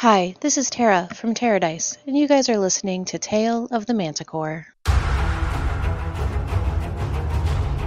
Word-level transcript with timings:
Hi, 0.00 0.34
this 0.40 0.56
is 0.56 0.70
Tara 0.70 1.08
from 1.14 1.34
Terradice, 1.34 1.98
and 2.06 2.16
you 2.16 2.26
guys 2.26 2.48
are 2.48 2.56
listening 2.56 3.04
to 3.04 3.18
Tale 3.18 3.68
of 3.70 3.84
the 3.84 3.92
Manticore. 3.92 4.66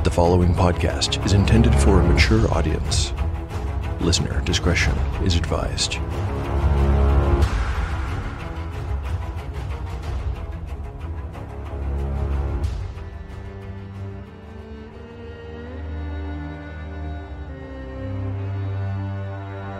The 0.03 0.11
following 0.11 0.53
podcast 0.53 1.25
is 1.25 1.33
intended 1.33 1.73
for 1.73 2.01
a 2.01 2.03
mature 2.03 2.47
audience. 2.53 3.13
Listener 3.99 4.41
discretion 4.41 4.95
is 5.25 5.35
advised. 5.35 5.93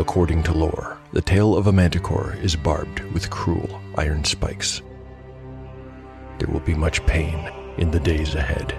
According 0.00 0.44
to 0.44 0.54
lore, 0.54 0.96
the 1.12 1.20
tail 1.20 1.54
of 1.54 1.66
a 1.66 1.72
manticore 1.72 2.34
is 2.40 2.56
barbed 2.56 3.00
with 3.12 3.28
cruel 3.28 3.82
iron 3.98 4.24
spikes. 4.24 4.80
There 6.38 6.48
will 6.48 6.60
be 6.60 6.72
much 6.72 7.04
pain 7.04 7.52
in 7.76 7.90
the 7.90 8.00
days 8.00 8.34
ahead. 8.34 8.74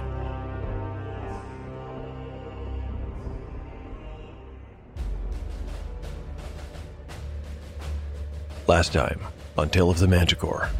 Last 8.66 8.91
time 8.91 9.19
on 9.59 9.69
Tale 9.69 9.91
of 9.91 10.00
the 10.00 10.08
Manticore. 10.08 10.72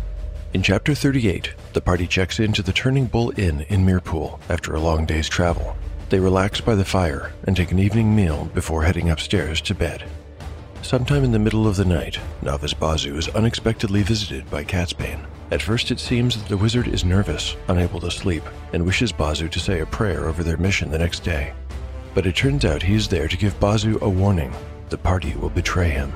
In 0.56 0.64
Chapter 0.64 0.96
38, 0.96 1.54
the 1.74 1.82
party 1.82 2.08
checks 2.08 2.40
into 2.40 2.64
the 2.64 2.74
Turning 2.74 3.06
Bull 3.06 3.32
Inn 3.38 3.62
in 3.70 3.86
Mirpool 3.86 4.40
after 4.50 4.74
a 4.74 4.80
long 4.80 5.06
day's 5.06 5.30
travel. 5.30 5.78
They 6.10 6.20
relax 6.20 6.60
by 6.60 6.74
the 6.74 6.84
fire 6.84 7.32
and 7.44 7.56
take 7.56 7.72
an 7.72 7.78
evening 7.78 8.16
meal 8.16 8.46
before 8.56 8.82
heading 8.82 9.12
upstairs 9.12 9.62
to 9.62 9.76
bed. 9.76 10.04
Sometime 10.82 11.24
in 11.24 11.32
the 11.32 11.40
middle 11.40 11.68
of 11.68 11.76
the 11.76 11.86
night, 11.86 12.20
Novice 12.42 12.74
Bazu 12.74 13.16
is 13.16 13.30
unexpectedly 13.30 14.02
visited 14.02 14.50
by 14.50 14.64
Catsbane. 14.64 15.26
At 15.52 15.62
first, 15.62 15.92
it 15.92 16.00
seems 16.00 16.36
that 16.36 16.50
the 16.50 16.58
wizard 16.58 16.88
is 16.88 17.06
nervous, 17.06 17.56
unable 17.68 18.00
to 18.00 18.10
sleep, 18.10 18.44
and 18.74 18.86
wishes 18.86 19.12
Bazu 19.12 19.50
to 19.50 19.60
say 19.60 19.80
a 19.80 19.86
prayer 19.86 20.28
over 20.28 20.44
their 20.44 20.58
mission 20.58 20.90
the 20.90 20.98
next 20.98 21.24
day. 21.24 21.54
But 22.14 22.26
it 22.26 22.36
turns 22.36 22.66
out 22.66 22.82
he 22.82 22.96
is 22.96 23.08
there 23.08 23.28
to 23.28 23.38
give 23.38 23.60
Bazu 23.60 24.02
a 24.02 24.10
warning 24.10 24.54
the 24.90 24.98
party 24.98 25.34
will 25.36 25.50
betray 25.50 25.90
him. 25.90 26.12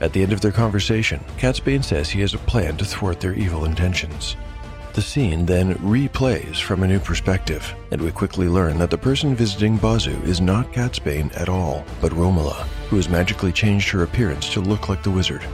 At 0.00 0.12
the 0.12 0.22
end 0.22 0.32
of 0.32 0.40
their 0.40 0.52
conversation, 0.52 1.18
Catsbane 1.36 1.82
says 1.82 2.08
he 2.08 2.20
has 2.20 2.34
a 2.34 2.38
plan 2.38 2.76
to 2.76 2.84
thwart 2.84 3.20
their 3.20 3.34
evil 3.34 3.64
intentions. 3.64 4.36
The 4.92 5.02
scene 5.02 5.44
then 5.44 5.74
replays 5.76 6.60
from 6.60 6.84
a 6.84 6.86
new 6.86 7.00
perspective, 7.00 7.74
and 7.90 8.00
we 8.00 8.12
quickly 8.12 8.48
learn 8.48 8.78
that 8.78 8.90
the 8.90 8.98
person 8.98 9.34
visiting 9.34 9.78
Bazu 9.78 10.22
is 10.22 10.40
not 10.40 10.72
Catsbane 10.72 11.36
at 11.36 11.48
all, 11.48 11.84
but 12.00 12.12
Romola, 12.12 12.68
who 12.88 12.96
has 12.96 13.08
magically 13.08 13.52
changed 13.52 13.88
her 13.90 14.02
appearance 14.02 14.52
to 14.52 14.60
look 14.60 14.88
like 14.88 15.02
the 15.02 15.10
wizard. 15.10 15.44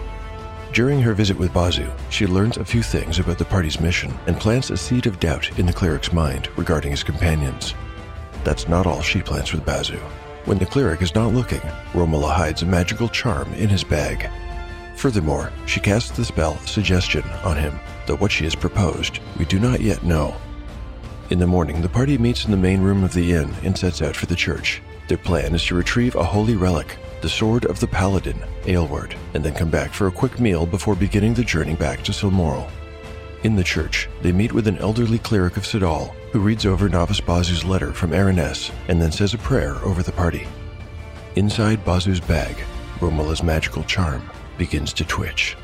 During 0.72 1.00
her 1.02 1.14
visit 1.14 1.36
with 1.36 1.52
Bazu, 1.52 1.92
she 2.10 2.26
learns 2.26 2.56
a 2.56 2.64
few 2.64 2.82
things 2.82 3.18
about 3.18 3.38
the 3.38 3.44
party's 3.44 3.80
mission 3.80 4.16
and 4.26 4.38
plants 4.38 4.70
a 4.70 4.76
seed 4.76 5.06
of 5.06 5.18
doubt 5.18 5.58
in 5.58 5.66
the 5.66 5.72
cleric's 5.72 6.12
mind 6.12 6.48
regarding 6.56 6.92
his 6.92 7.02
companions. 7.02 7.74
That's 8.44 8.68
not 8.68 8.86
all 8.86 9.02
she 9.02 9.20
plants 9.20 9.52
with 9.52 9.64
Bazu. 9.64 9.98
When 10.44 10.58
the 10.58 10.66
cleric 10.66 11.02
is 11.02 11.14
not 11.14 11.34
looking, 11.34 11.60
Romola 11.92 12.32
hides 12.32 12.62
a 12.62 12.66
magical 12.66 13.08
charm 13.08 13.52
in 13.54 13.68
his 13.68 13.82
bag. 13.82 14.30
Furthermore, 14.96 15.50
she 15.66 15.80
casts 15.80 16.10
the 16.10 16.24
spell 16.24 16.56
Suggestion 16.58 17.22
on 17.44 17.56
him, 17.56 17.78
though 18.06 18.16
what 18.16 18.30
she 18.30 18.44
has 18.44 18.54
proposed, 18.54 19.18
we 19.38 19.44
do 19.44 19.58
not 19.58 19.80
yet 19.80 20.04
know. 20.04 20.36
In 21.30 21.38
the 21.38 21.46
morning, 21.46 21.82
the 21.82 21.88
party 21.88 22.16
meets 22.16 22.44
in 22.44 22.50
the 22.50 22.56
main 22.56 22.80
room 22.80 23.02
of 23.02 23.12
the 23.12 23.32
inn 23.32 23.54
and 23.62 23.76
sets 23.76 24.02
out 24.02 24.14
for 24.14 24.26
the 24.26 24.36
church. 24.36 24.82
Their 25.08 25.18
plan 25.18 25.54
is 25.54 25.64
to 25.66 25.74
retrieve 25.74 26.14
a 26.14 26.24
holy 26.24 26.56
relic, 26.56 26.96
the 27.20 27.28
sword 27.28 27.64
of 27.66 27.80
the 27.80 27.86
paladin, 27.86 28.42
Aylward, 28.66 29.14
and 29.34 29.44
then 29.44 29.54
come 29.54 29.70
back 29.70 29.92
for 29.92 30.06
a 30.06 30.12
quick 30.12 30.40
meal 30.40 30.66
before 30.66 30.94
beginning 30.94 31.34
the 31.34 31.44
journey 31.44 31.74
back 31.74 32.02
to 32.04 32.12
Silmoral. 32.12 32.70
In 33.42 33.56
the 33.56 33.64
church, 33.64 34.08
they 34.22 34.32
meet 34.32 34.52
with 34.52 34.66
an 34.66 34.78
elderly 34.78 35.18
cleric 35.18 35.56
of 35.56 35.64
Sidal 35.64 36.14
who 36.32 36.40
reads 36.40 36.66
over 36.66 36.88
Novice 36.88 37.20
Bazu's 37.20 37.64
letter 37.64 37.92
from 37.92 38.10
Araness 38.10 38.70
and 38.88 39.00
then 39.00 39.12
says 39.12 39.34
a 39.34 39.38
prayer 39.38 39.76
over 39.76 40.02
the 40.02 40.12
party. 40.12 40.46
Inside 41.36 41.84
Bazu's 41.84 42.20
bag, 42.20 42.56
Romola's 43.00 43.42
magical 43.42 43.82
charm 43.84 44.28
begins 44.58 44.92
to 44.92 45.04
twitch. 45.04 45.56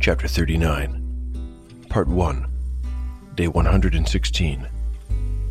Chapter 0.00 0.28
39, 0.28 1.86
Part 1.88 2.06
1, 2.06 2.46
Day 3.36 3.48
116. 3.48 4.66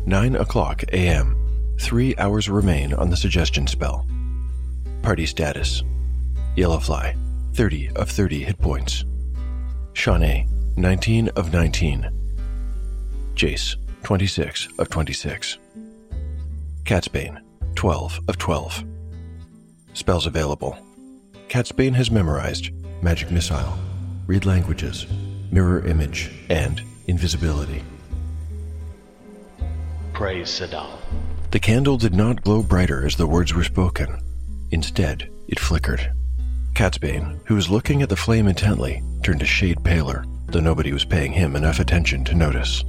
9 0.06 0.36
o'clock 0.36 0.82
a.m. 0.92 1.36
Three 1.80 2.16
hours 2.16 2.48
remain 2.48 2.92
on 2.92 3.10
the 3.10 3.16
suggestion 3.16 3.68
spell. 3.68 4.04
Party 5.02 5.24
status 5.24 5.84
Yellowfly, 6.56 7.16
30 7.54 7.90
of 7.90 8.10
30 8.10 8.42
hit 8.42 8.58
points. 8.58 9.04
Shawnee, 9.92 10.48
19 10.76 11.28
of 11.36 11.52
19. 11.52 12.10
Jace, 13.36 13.76
26 14.02 14.68
of 14.80 14.90
26. 14.90 15.58
Catsbane, 16.82 17.40
12 17.76 18.20
of 18.26 18.36
12. 18.36 18.84
Spells 19.92 20.26
available. 20.26 20.76
Catsbane 21.48 21.94
has 21.94 22.10
memorized 22.10 22.70
Magic 23.00 23.30
Missile, 23.30 23.78
Read 24.26 24.44
Languages, 24.44 25.06
Mirror 25.52 25.86
Image, 25.86 26.32
and 26.50 26.82
Invisibility. 27.06 27.82
Praise 30.12 30.48
Sidal. 30.48 30.98
The 31.52 31.60
candle 31.60 31.96
did 31.96 32.14
not 32.14 32.42
glow 32.42 32.62
brighter 32.62 33.06
as 33.06 33.16
the 33.16 33.26
words 33.26 33.54
were 33.54 33.64
spoken. 33.64 34.18
Instead, 34.70 35.30
it 35.46 35.60
flickered. 35.60 36.12
Catsbane, 36.74 37.38
who 37.44 37.54
was 37.54 37.70
looking 37.70 38.02
at 38.02 38.08
the 38.08 38.16
flame 38.16 38.48
intently, 38.48 39.02
turned 39.22 39.42
a 39.42 39.46
shade 39.46 39.82
paler, 39.84 40.24
though 40.46 40.60
nobody 40.60 40.92
was 40.92 41.04
paying 41.04 41.32
him 41.32 41.54
enough 41.54 41.80
attention 41.80 42.24
to 42.24 42.34
notice. 42.34 42.82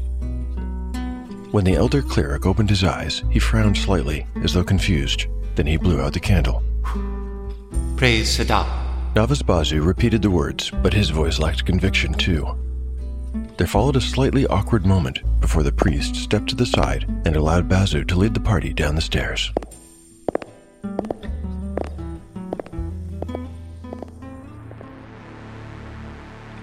When 1.51 1.63
the 1.63 1.75
elder 1.75 2.01
cleric 2.01 2.45
opened 2.45 2.69
his 2.69 2.83
eyes, 2.83 3.23
he 3.29 3.39
frowned 3.39 3.77
slightly, 3.77 4.25
as 4.43 4.53
though 4.53 4.63
confused. 4.63 5.27
Then 5.55 5.67
he 5.67 5.77
blew 5.77 6.01
out 6.01 6.13
the 6.13 6.19
candle. 6.19 6.63
Praise 7.95 8.37
Sidal. 8.37 8.67
Novice 9.15 9.41
Bazu 9.41 9.85
repeated 9.85 10.21
the 10.21 10.29
words, 10.29 10.69
but 10.69 10.93
his 10.93 11.09
voice 11.09 11.39
lacked 11.39 11.65
conviction 11.65 12.13
too. 12.13 12.55
There 13.57 13.67
followed 13.67 13.95
a 13.95 14.01
slightly 14.01 14.45
awkward 14.47 14.85
moment 14.85 15.19
before 15.41 15.63
the 15.63 15.71
priest 15.71 16.15
stepped 16.15 16.49
to 16.49 16.55
the 16.55 16.65
side 16.65 17.05
and 17.25 17.35
allowed 17.35 17.67
Bazu 17.67 18.05
to 18.07 18.15
lead 18.15 18.33
the 18.33 18.39
party 18.39 18.73
down 18.73 18.95
the 18.95 19.01
stairs. 19.01 19.51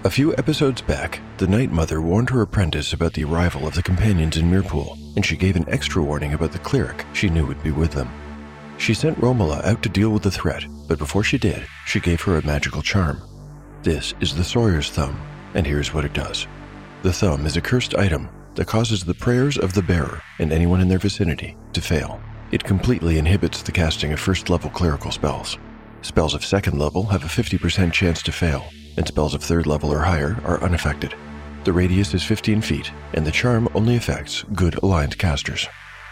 A 0.05 0.11
few 0.11 0.35
episodes 0.37 0.83
back, 0.83 1.21
the 1.39 1.47
Night 1.47 1.73
Mother 1.73 2.03
warned 2.03 2.29
her 2.29 2.43
apprentice 2.43 2.93
about 2.93 3.15
the 3.15 3.25
arrival 3.25 3.67
of 3.67 3.75
the 3.75 3.83
companions 3.83 4.37
in 4.37 4.51
Mirpool, 4.51 4.99
and 5.17 5.25
she 5.25 5.35
gave 5.35 5.57
an 5.57 5.65
extra 5.67 6.03
warning 6.03 6.35
about 6.35 6.53
the 6.53 6.59
cleric 6.59 7.07
she 7.15 7.31
knew 7.31 7.47
would 7.47 7.63
be 7.63 7.71
with 7.71 7.93
them. 7.93 8.11
She 8.77 8.93
sent 8.93 9.17
Romola 9.17 9.63
out 9.65 9.83
to 9.83 9.89
deal 9.89 10.11
with 10.11 10.23
the 10.23 10.31
threat, 10.31 10.67
but 10.89 10.99
before 10.99 11.25
she 11.25 11.39
did, 11.39 11.67
she 11.87 12.01
gave 12.01 12.21
her 12.21 12.37
a 12.37 12.45
magical 12.45 12.83
charm. 12.83 13.23
This 13.83 14.13
is 14.21 14.35
the 14.35 14.45
Sawyer's 14.45 14.91
Thumb, 14.91 15.19
and 15.55 15.67
here's 15.67 15.95
what 15.95 16.05
it 16.05 16.13
does. 16.13 16.47
The 17.05 17.13
thumb 17.13 17.45
is 17.45 17.59
a 17.59 17.61
cursed 17.61 17.95
item 17.97 18.31
that 18.55 18.67
causes 18.67 19.05
the 19.05 19.13
prayers 19.13 19.59
of 19.59 19.75
the 19.75 19.83
bearer 19.83 20.23
and 20.39 20.51
anyone 20.51 20.81
in 20.81 20.89
their 20.89 20.99
vicinity 20.99 21.55
to 21.75 21.83
fail. 21.83 22.19
It 22.51 22.65
completely 22.65 23.19
inhibits 23.19 23.61
the 23.61 23.73
casting 23.73 24.15
of 24.15 24.21
first 24.21 24.49
level 24.49 24.71
clerical 24.71 25.11
spells. 25.11 25.59
Spells 26.01 26.33
of 26.33 26.47
second 26.47 26.79
level 26.79 27.03
have 27.05 27.23
a 27.23 27.27
50% 27.27 27.93
chance 27.93 28.23
to 28.23 28.33
fail, 28.33 28.65
and 28.97 29.07
spells 29.07 29.35
of 29.35 29.43
third 29.43 29.67
level 29.67 29.93
or 29.93 29.99
higher 29.99 30.41
are 30.47 30.63
unaffected. 30.63 31.15
The 31.65 31.75
radius 31.75 32.15
is 32.15 32.25
15 32.25 32.63
feet, 32.63 32.91
and 33.13 33.27
the 33.27 33.31
charm 33.31 33.69
only 33.75 33.97
affects 33.97 34.43
good 34.55 34.83
aligned 34.83 35.19
casters. 35.19 35.69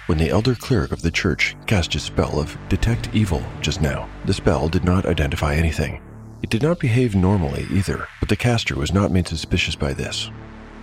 When 0.09 0.19
the 0.19 0.29
elder 0.29 0.55
cleric 0.55 0.93
of 0.93 1.01
the 1.01 1.11
church 1.11 1.57
cast 1.65 1.95
his 1.95 2.03
spell 2.03 2.39
of 2.39 2.55
Detect 2.69 3.09
Evil 3.15 3.43
just 3.63 3.81
now, 3.81 4.11
the 4.27 4.35
spell 4.35 4.69
did 4.69 4.85
not 4.85 5.07
identify 5.07 5.55
anything. 5.55 6.03
It 6.43 6.51
did 6.51 6.63
not 6.63 6.81
behave 6.81 7.15
normally 7.15 7.67
either, 7.71 8.09
but 8.21 8.29
the 8.29 8.37
caster 8.37 8.75
was 8.75 8.93
not 8.93 9.11
made 9.11 9.27
suspicious 9.27 9.75
by 9.75 9.95
this. 9.95 10.31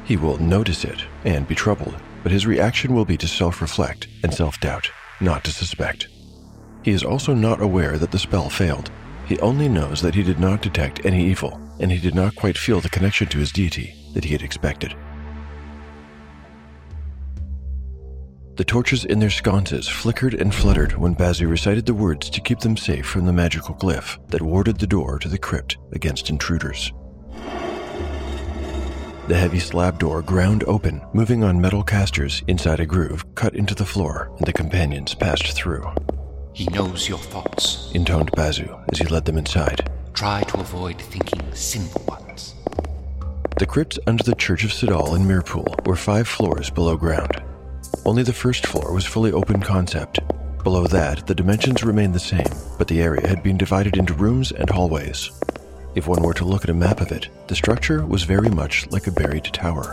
He 0.10 0.18
will 0.18 0.40
notice 0.40 0.86
it 0.86 1.04
and 1.24 1.48
be 1.48 1.54
troubled, 1.54 1.96
but 2.24 2.32
his 2.32 2.48
reaction 2.48 2.96
will 2.96 3.06
be 3.06 3.16
to 3.18 3.28
self 3.28 3.62
reflect 3.62 4.08
and 4.24 4.34
self 4.34 4.60
doubt, 4.60 4.90
not 5.22 5.44
to 5.44 5.52
suspect. 5.52 6.08
He 6.82 6.90
is 6.90 7.04
also 7.04 7.36
not 7.36 7.62
aware 7.62 7.96
that 8.00 8.10
the 8.10 8.18
spell 8.18 8.50
failed. 8.50 8.90
He 9.28 9.40
only 9.40 9.70
knows 9.70 10.02
that 10.02 10.16
he 10.16 10.24
did 10.24 10.40
not 10.40 10.64
detect 10.64 11.06
any 11.06 11.24
evil, 11.30 11.62
and 11.80 11.92
he 11.92 12.00
did 12.00 12.16
not 12.16 12.36
quite 12.36 12.58
feel 12.58 12.82
the 12.82 12.90
connection 12.90 13.28
to 13.28 13.38
his 13.38 13.52
deity 13.52 13.94
that 14.16 14.24
he 14.24 14.32
had 14.32 14.42
expected. 14.42 14.96
The 18.56 18.66
torches 18.66 19.06
in 19.06 19.20
their 19.20 19.30
sconces 19.30 19.88
flickered 19.88 20.34
and 20.34 20.56
fluttered 20.56 20.98
when 20.98 21.16
Bazu 21.16 21.48
recited 21.48 21.86
the 21.86 21.94
words 21.94 22.32
to 22.32 22.42
keep 22.42 22.62
them 22.62 22.78
safe 22.78 23.06
from 23.06 23.28
the 23.28 23.34
magical 23.34 23.76
glyph 23.76 24.18
that 24.30 24.42
warded 24.42 24.80
the 24.80 24.88
door 24.88 25.20
to 25.20 25.28
the 25.28 25.38
crypt 25.38 25.78
against 25.92 26.32
intruders. 26.32 26.92
The 29.30 29.38
heavy 29.38 29.60
slab 29.60 30.00
door 30.00 30.24
ground 30.24 30.64
open, 30.66 31.04
moving 31.14 31.44
on 31.44 31.62
metal 31.62 31.84
casters 31.84 32.42
inside 32.48 32.80
a 32.80 32.86
groove 32.88 33.24
cut 33.36 33.54
into 33.54 33.76
the 33.76 33.86
floor, 33.86 34.32
and 34.40 34.48
the 34.48 34.52
companions 34.52 35.14
passed 35.14 35.52
through. 35.52 35.88
He 36.52 36.66
knows 36.66 37.08
your 37.08 37.20
thoughts. 37.20 37.92
Intoned 37.94 38.32
Bazu 38.32 38.84
as 38.92 38.98
he 38.98 39.06
led 39.06 39.26
them 39.26 39.38
inside. 39.38 39.88
Try 40.16 40.42
to 40.42 40.60
avoid 40.60 41.00
thinking 41.00 41.44
simple 41.54 42.04
ones. 42.08 42.56
The 43.60 43.68
crypts 43.68 44.00
under 44.08 44.24
the 44.24 44.34
Church 44.34 44.64
of 44.64 44.72
Sidal 44.72 45.16
in 45.16 45.28
Mirpool 45.28 45.86
were 45.86 45.96
five 45.96 46.28
floors 46.28 46.72
below 46.72 46.98
ground. 46.98 47.44
Only 48.06 48.24
the 48.24 48.34
first 48.34 48.66
floor 48.66 48.92
was 48.92 49.06
fully 49.06 49.32
open 49.32 49.62
concept. 49.62 50.22
Below 50.64 50.88
that, 50.88 51.28
the 51.28 51.36
dimensions 51.36 51.84
remained 51.84 52.16
the 52.16 52.20
same, 52.20 52.52
but 52.80 52.88
the 52.88 53.04
area 53.04 53.28
had 53.28 53.44
been 53.44 53.60
divided 53.60 53.96
into 53.96 54.16
rooms 54.16 54.52
and 54.52 54.68
hallways. 54.72 55.30
If 56.00 56.08
one 56.08 56.24
were 56.24 56.34
to 56.36 56.46
look 56.46 56.64
at 56.64 56.70
a 56.70 56.74
map 56.74 57.02
of 57.02 57.12
it, 57.12 57.28
the 57.48 57.56
structure 57.58 58.06
was 58.06 58.24
very 58.24 58.50
much 58.50 58.90
like 58.90 59.08
a 59.08 59.12
buried 59.12 59.44
tower. 59.44 59.92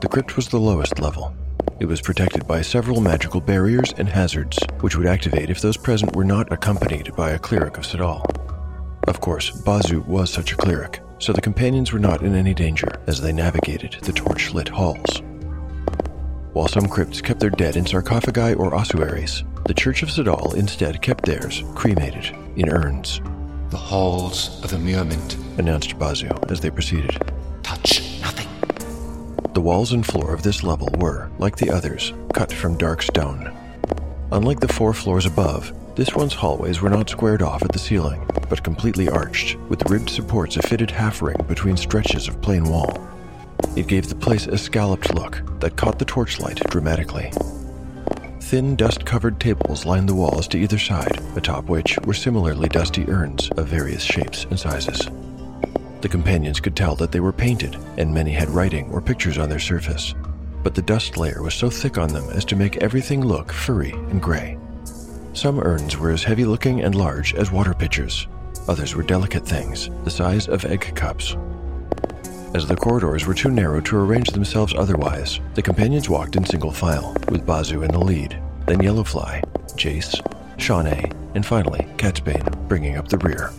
The 0.00 0.06
crypt 0.06 0.36
was 0.36 0.46
the 0.46 0.60
lowest 0.60 1.00
level. 1.00 1.34
It 1.80 1.86
was 1.86 2.00
protected 2.00 2.46
by 2.46 2.62
several 2.62 3.00
magical 3.00 3.40
barriers 3.40 3.92
and 3.98 4.08
hazards, 4.08 4.56
which 4.82 4.94
would 4.94 5.08
activate 5.08 5.50
if 5.50 5.60
those 5.60 5.76
present 5.76 6.14
were 6.14 6.22
not 6.22 6.52
accompanied 6.52 7.16
by 7.16 7.32
a 7.32 7.40
cleric 7.40 7.76
of 7.76 7.82
Sidal. 7.82 8.24
Of 9.08 9.20
course, 9.20 9.50
Bazu 9.50 10.06
was 10.06 10.30
such 10.30 10.52
a 10.52 10.56
cleric, 10.56 11.00
so 11.18 11.32
the 11.32 11.40
companions 11.40 11.92
were 11.92 11.98
not 11.98 12.22
in 12.22 12.36
any 12.36 12.54
danger 12.54 12.86
as 13.08 13.20
they 13.20 13.32
navigated 13.32 13.96
the 14.00 14.12
torch 14.12 14.54
lit 14.54 14.68
halls. 14.68 15.22
While 16.52 16.68
some 16.68 16.86
crypts 16.86 17.20
kept 17.20 17.40
their 17.40 17.50
dead 17.50 17.74
in 17.74 17.84
sarcophagi 17.84 18.54
or 18.54 18.76
ossuaries, 18.76 19.42
the 19.66 19.74
Church 19.74 20.04
of 20.04 20.08
Sidal 20.08 20.54
instead 20.54 21.02
kept 21.02 21.26
theirs 21.26 21.64
cremated 21.74 22.32
in 22.54 22.68
urns, 22.68 23.20
The 23.72 23.78
halls 23.78 24.62
of 24.62 24.68
the 24.68 24.76
Immurement. 24.76 25.38
announced 25.56 25.98
Bazu 25.98 26.28
as 26.50 26.60
they 26.60 26.68
proceeded. 26.68 27.18
Touch 27.62 28.20
nothing. 28.20 28.46
The 29.54 29.62
walls 29.62 29.92
and 29.92 30.04
floor 30.04 30.34
of 30.34 30.42
this 30.42 30.62
level 30.62 30.90
were, 30.98 31.30
like 31.38 31.56
the 31.56 31.70
others, 31.70 32.12
cut 32.34 32.52
from 32.52 32.76
dark 32.76 33.00
stone. 33.00 33.50
Unlike 34.30 34.60
the 34.60 34.68
four 34.68 34.92
floors 34.92 35.24
above, 35.24 35.72
this 35.96 36.14
one's 36.14 36.34
hallways 36.34 36.82
were 36.82 36.90
not 36.90 37.08
squared 37.08 37.40
off 37.40 37.62
at 37.62 37.72
the 37.72 37.78
ceiling, 37.78 38.28
but 38.50 38.62
completely 38.62 39.08
arched, 39.08 39.56
with 39.70 39.88
ribbed 39.88 40.10
supports 40.10 40.58
a 40.58 40.62
fitted 40.62 40.90
half 40.90 41.22
ring 41.22 41.42
between 41.48 41.78
stretches 41.78 42.28
of 42.28 42.42
plain 42.42 42.64
wall. 42.64 43.08
It 43.74 43.86
gave 43.86 44.06
the 44.06 44.14
place 44.14 44.46
a 44.46 44.58
scalloped 44.58 45.14
look 45.14 45.40
that 45.60 45.78
caught 45.78 45.98
the 45.98 46.04
torchlight 46.04 46.60
dramatically. 46.68 47.32
Thin, 48.52 48.76
dust 48.76 49.06
covered 49.06 49.40
tables 49.40 49.86
lined 49.86 50.10
the 50.10 50.14
walls 50.14 50.46
to 50.48 50.58
either 50.58 50.78
side, 50.78 51.22
atop 51.36 51.70
which 51.70 51.98
were 52.04 52.12
similarly 52.12 52.68
dusty 52.68 53.08
urns 53.08 53.48
of 53.52 53.66
various 53.66 54.02
shapes 54.02 54.44
and 54.44 54.60
sizes. 54.60 55.08
The 56.02 56.10
companions 56.10 56.60
could 56.60 56.76
tell 56.76 56.94
that 56.96 57.12
they 57.12 57.20
were 57.20 57.32
painted, 57.32 57.78
and 57.96 58.12
many 58.12 58.30
had 58.30 58.50
writing 58.50 58.90
or 58.90 59.00
pictures 59.00 59.38
on 59.38 59.48
their 59.48 59.58
surface. 59.58 60.14
But 60.62 60.74
the 60.74 60.82
dust 60.82 61.16
layer 61.16 61.42
was 61.42 61.54
so 61.54 61.70
thick 61.70 61.96
on 61.96 62.12
them 62.12 62.28
as 62.28 62.44
to 62.44 62.54
make 62.54 62.76
everything 62.76 63.24
look 63.24 63.50
furry 63.50 63.92
and 63.92 64.20
gray. 64.20 64.58
Some 65.32 65.58
urns 65.58 65.96
were 65.96 66.10
as 66.10 66.22
heavy 66.22 66.44
looking 66.44 66.82
and 66.82 66.94
large 66.94 67.32
as 67.32 67.50
water 67.50 67.72
pitchers. 67.72 68.28
Others 68.68 68.94
were 68.94 69.02
delicate 69.02 69.46
things, 69.46 69.88
the 70.04 70.10
size 70.10 70.46
of 70.46 70.66
egg 70.66 70.94
cups. 70.94 71.38
As 72.54 72.66
the 72.66 72.76
corridors 72.76 73.26
were 73.26 73.32
too 73.32 73.50
narrow 73.50 73.80
to 73.80 73.96
arrange 73.96 74.28
themselves 74.28 74.74
otherwise, 74.76 75.40
the 75.54 75.62
companions 75.62 76.10
walked 76.10 76.36
in 76.36 76.44
single 76.44 76.70
file, 76.70 77.14
with 77.30 77.46
Bazu 77.46 77.82
in 77.82 77.90
the 77.90 77.98
lead, 77.98 78.38
then 78.66 78.78
Yellowfly, 78.78 79.42
Jace, 79.74 80.20
Shawnee, 80.58 81.10
and 81.34 81.46
finally 81.46 81.88
Catsbane 81.96 82.68
bringing 82.68 82.98
up 82.98 83.08
the 83.08 83.16
rear. 83.18 83.52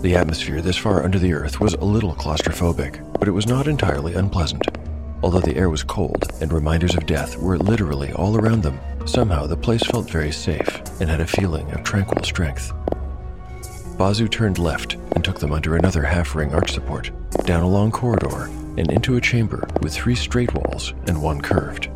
The 0.00 0.16
atmosphere 0.16 0.62
this 0.62 0.78
far 0.78 1.04
under 1.04 1.18
the 1.18 1.34
earth 1.34 1.60
was 1.60 1.74
a 1.74 1.84
little 1.84 2.14
claustrophobic, 2.14 3.18
but 3.18 3.28
it 3.28 3.32
was 3.32 3.46
not 3.46 3.68
entirely 3.68 4.14
unpleasant. 4.14 4.66
Although 5.22 5.40
the 5.40 5.56
air 5.56 5.68
was 5.68 5.82
cold 5.82 6.24
and 6.40 6.50
reminders 6.50 6.94
of 6.94 7.04
death 7.04 7.36
were 7.36 7.58
literally 7.58 8.14
all 8.14 8.34
around 8.34 8.62
them, 8.62 8.80
somehow 9.04 9.46
the 9.46 9.58
place 9.58 9.82
felt 9.82 10.08
very 10.08 10.32
safe 10.32 10.80
and 11.02 11.10
had 11.10 11.20
a 11.20 11.26
feeling 11.26 11.70
of 11.72 11.84
tranquil 11.84 12.24
strength. 12.24 12.72
Bazu 14.00 14.30
turned 14.30 14.58
left 14.58 14.94
and 15.14 15.22
took 15.22 15.38
them 15.38 15.52
under 15.52 15.76
another 15.76 16.02
half 16.02 16.34
ring 16.34 16.54
arch 16.54 16.72
support, 16.72 17.10
down 17.44 17.62
a 17.62 17.68
long 17.68 17.90
corridor, 17.90 18.46
and 18.78 18.90
into 18.90 19.16
a 19.16 19.20
chamber 19.20 19.68
with 19.82 19.92
three 19.92 20.14
straight 20.14 20.54
walls 20.54 20.94
and 21.06 21.20
one 21.20 21.38
curved. 21.38 21.90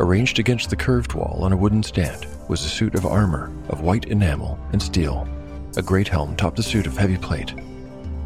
Arranged 0.00 0.38
against 0.38 0.70
the 0.70 0.76
curved 0.76 1.12
wall 1.12 1.40
on 1.42 1.52
a 1.52 1.56
wooden 1.56 1.82
stand 1.82 2.26
was 2.48 2.64
a 2.64 2.68
suit 2.70 2.94
of 2.94 3.04
armor 3.04 3.52
of 3.68 3.82
white 3.82 4.06
enamel 4.06 4.58
and 4.72 4.82
steel. 4.82 5.28
A 5.76 5.82
great 5.82 6.08
helm 6.08 6.34
topped 6.34 6.56
the 6.56 6.62
suit 6.62 6.86
of 6.86 6.96
heavy 6.96 7.18
plate. 7.18 7.52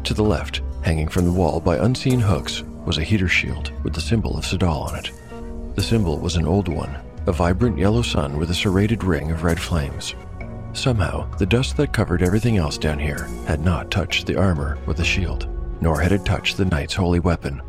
To 0.05 0.13
the 0.13 0.23
left, 0.23 0.61
hanging 0.81 1.09
from 1.09 1.25
the 1.25 1.33
wall 1.33 1.59
by 1.59 1.79
unseen 1.79 2.21
hooks, 2.21 2.63
was 2.85 2.97
a 2.97 3.03
heater 3.03 3.27
shield 3.27 3.73
with 3.83 3.93
the 3.93 3.99
symbol 3.99 4.37
of 4.37 4.45
Sidal 4.45 4.87
on 4.87 4.95
it. 4.95 5.11
The 5.75 5.83
symbol 5.83 6.19
was 6.19 6.37
an 6.37 6.47
old 6.47 6.69
one, 6.69 6.95
a 7.27 7.33
vibrant 7.33 7.77
yellow 7.77 8.01
sun 8.01 8.37
with 8.37 8.49
a 8.49 8.55
serrated 8.55 9.03
ring 9.03 9.29
of 9.29 9.43
red 9.43 9.59
flames. 9.59 10.15
Somehow, 10.73 11.29
the 11.37 11.45
dust 11.45 11.77
that 11.77 11.93
covered 11.93 12.23
everything 12.23 12.57
else 12.57 12.77
down 12.77 12.99
here 12.99 13.29
had 13.45 13.61
not 13.61 13.91
touched 13.91 14.25
the 14.25 14.35
armor 14.35 14.77
or 14.87 14.93
the 14.93 15.03
shield, 15.03 15.47
nor 15.81 16.01
had 16.01 16.11
it 16.11 16.25
touched 16.25 16.57
the 16.57 16.65
knight's 16.65 16.95
holy 16.95 17.19
weapon. 17.19 17.61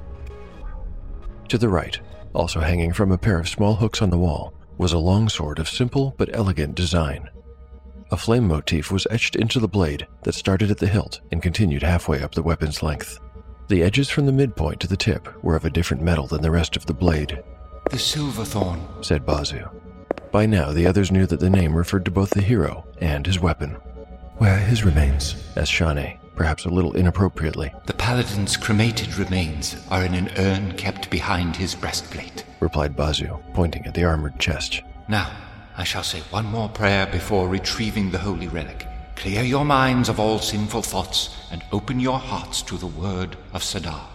To 1.49 1.59
the 1.59 1.69
right, 1.69 1.99
also 2.33 2.61
hanging 2.61 2.93
from 2.93 3.12
a 3.12 3.19
pair 3.19 3.39
of 3.39 3.49
small 3.49 3.75
hooks 3.75 4.01
on 4.01 4.11
the 4.11 4.19
wall, 4.19 4.55
was 4.79 4.93
a 4.93 4.99
longsword 4.99 5.59
of 5.59 5.69
simple 5.69 6.15
but 6.17 6.35
elegant 6.35 6.75
design. 6.75 7.29
A 8.11 8.17
flame 8.17 8.49
motif 8.49 8.91
was 8.91 9.06
etched 9.11 9.37
into 9.37 9.61
the 9.61 9.69
blade 9.69 10.06
that 10.23 10.35
started 10.35 10.71
at 10.71 10.79
the 10.79 10.87
hilt 10.87 11.21
and 11.31 11.43
continued 11.43 11.83
halfway 11.83 12.23
up 12.23 12.35
the 12.35 12.43
weapon's 12.43 12.83
length. 12.83 13.19
The 13.69 13.83
edges 13.83 14.11
from 14.11 14.27
the 14.27 14.33
midpoint 14.33 14.81
to 14.81 14.87
the 14.87 14.97
tip 14.97 15.43
were 15.45 15.56
of 15.56 15.65
a 15.65 15.71
different 15.71 16.03
metal 16.03 16.27
than 16.27 16.43
the 16.43 16.51
rest 16.51 16.77
of 16.77 16.87
the 16.87 16.95
blade, 16.95 17.43
The 17.91 17.99
Silverthorn. 17.99 18.81
said 19.03 19.25
Bazu. 19.27 19.69
By 20.34 20.46
now, 20.46 20.72
the 20.72 20.88
others 20.88 21.12
knew 21.12 21.26
that 21.26 21.38
the 21.38 21.48
name 21.48 21.76
referred 21.76 22.04
to 22.06 22.10
both 22.10 22.31
the 22.31 22.42
hero 22.42 22.84
and 23.00 23.25
his 23.25 23.38
weapon. 23.38 23.70
Where 24.38 24.56
are 24.56 24.58
his 24.58 24.82
remains? 24.82 25.36
asked 25.56 25.70
Shawnee, 25.70 26.19
perhaps 26.34 26.64
a 26.64 26.70
little 26.70 26.96
inappropriately, 26.96 27.72
The 27.86 27.93
paladin's 27.93 28.56
cremated 28.56 29.17
remains 29.17 29.76
are 29.93 30.05
in 30.05 30.12
an 30.12 30.32
urn 30.36 30.72
kept 30.72 31.08
behind 31.08 31.55
his 31.55 31.76
breastplate. 31.76 32.44
replied 32.58 32.96
Bazu, 32.96 33.41
pointing 33.55 33.86
at 33.86 33.94
the 33.94 34.03
armored 34.03 34.41
chest. 34.41 34.82
Now, 35.08 35.31
I 35.76 35.84
shall 35.84 36.03
say 36.03 36.19
one 36.31 36.46
more 36.46 36.69
prayer 36.69 37.06
before 37.06 37.48
retrieving 37.48 38.10
the 38.10 38.19
holy 38.19 38.48
relic. 38.48 38.88
Clear 39.14 39.44
your 39.44 39.64
minds 39.64 40.08
of 40.08 40.19
all 40.19 40.41
sinful 40.41 40.82
thoughts 40.82 41.31
and 41.53 41.62
open 41.70 42.00
your 42.00 42.19
hearts 42.19 42.60
to 42.62 42.76
the 42.76 42.88
word 42.88 43.36
of 43.53 43.62
Sadar. 43.62 44.08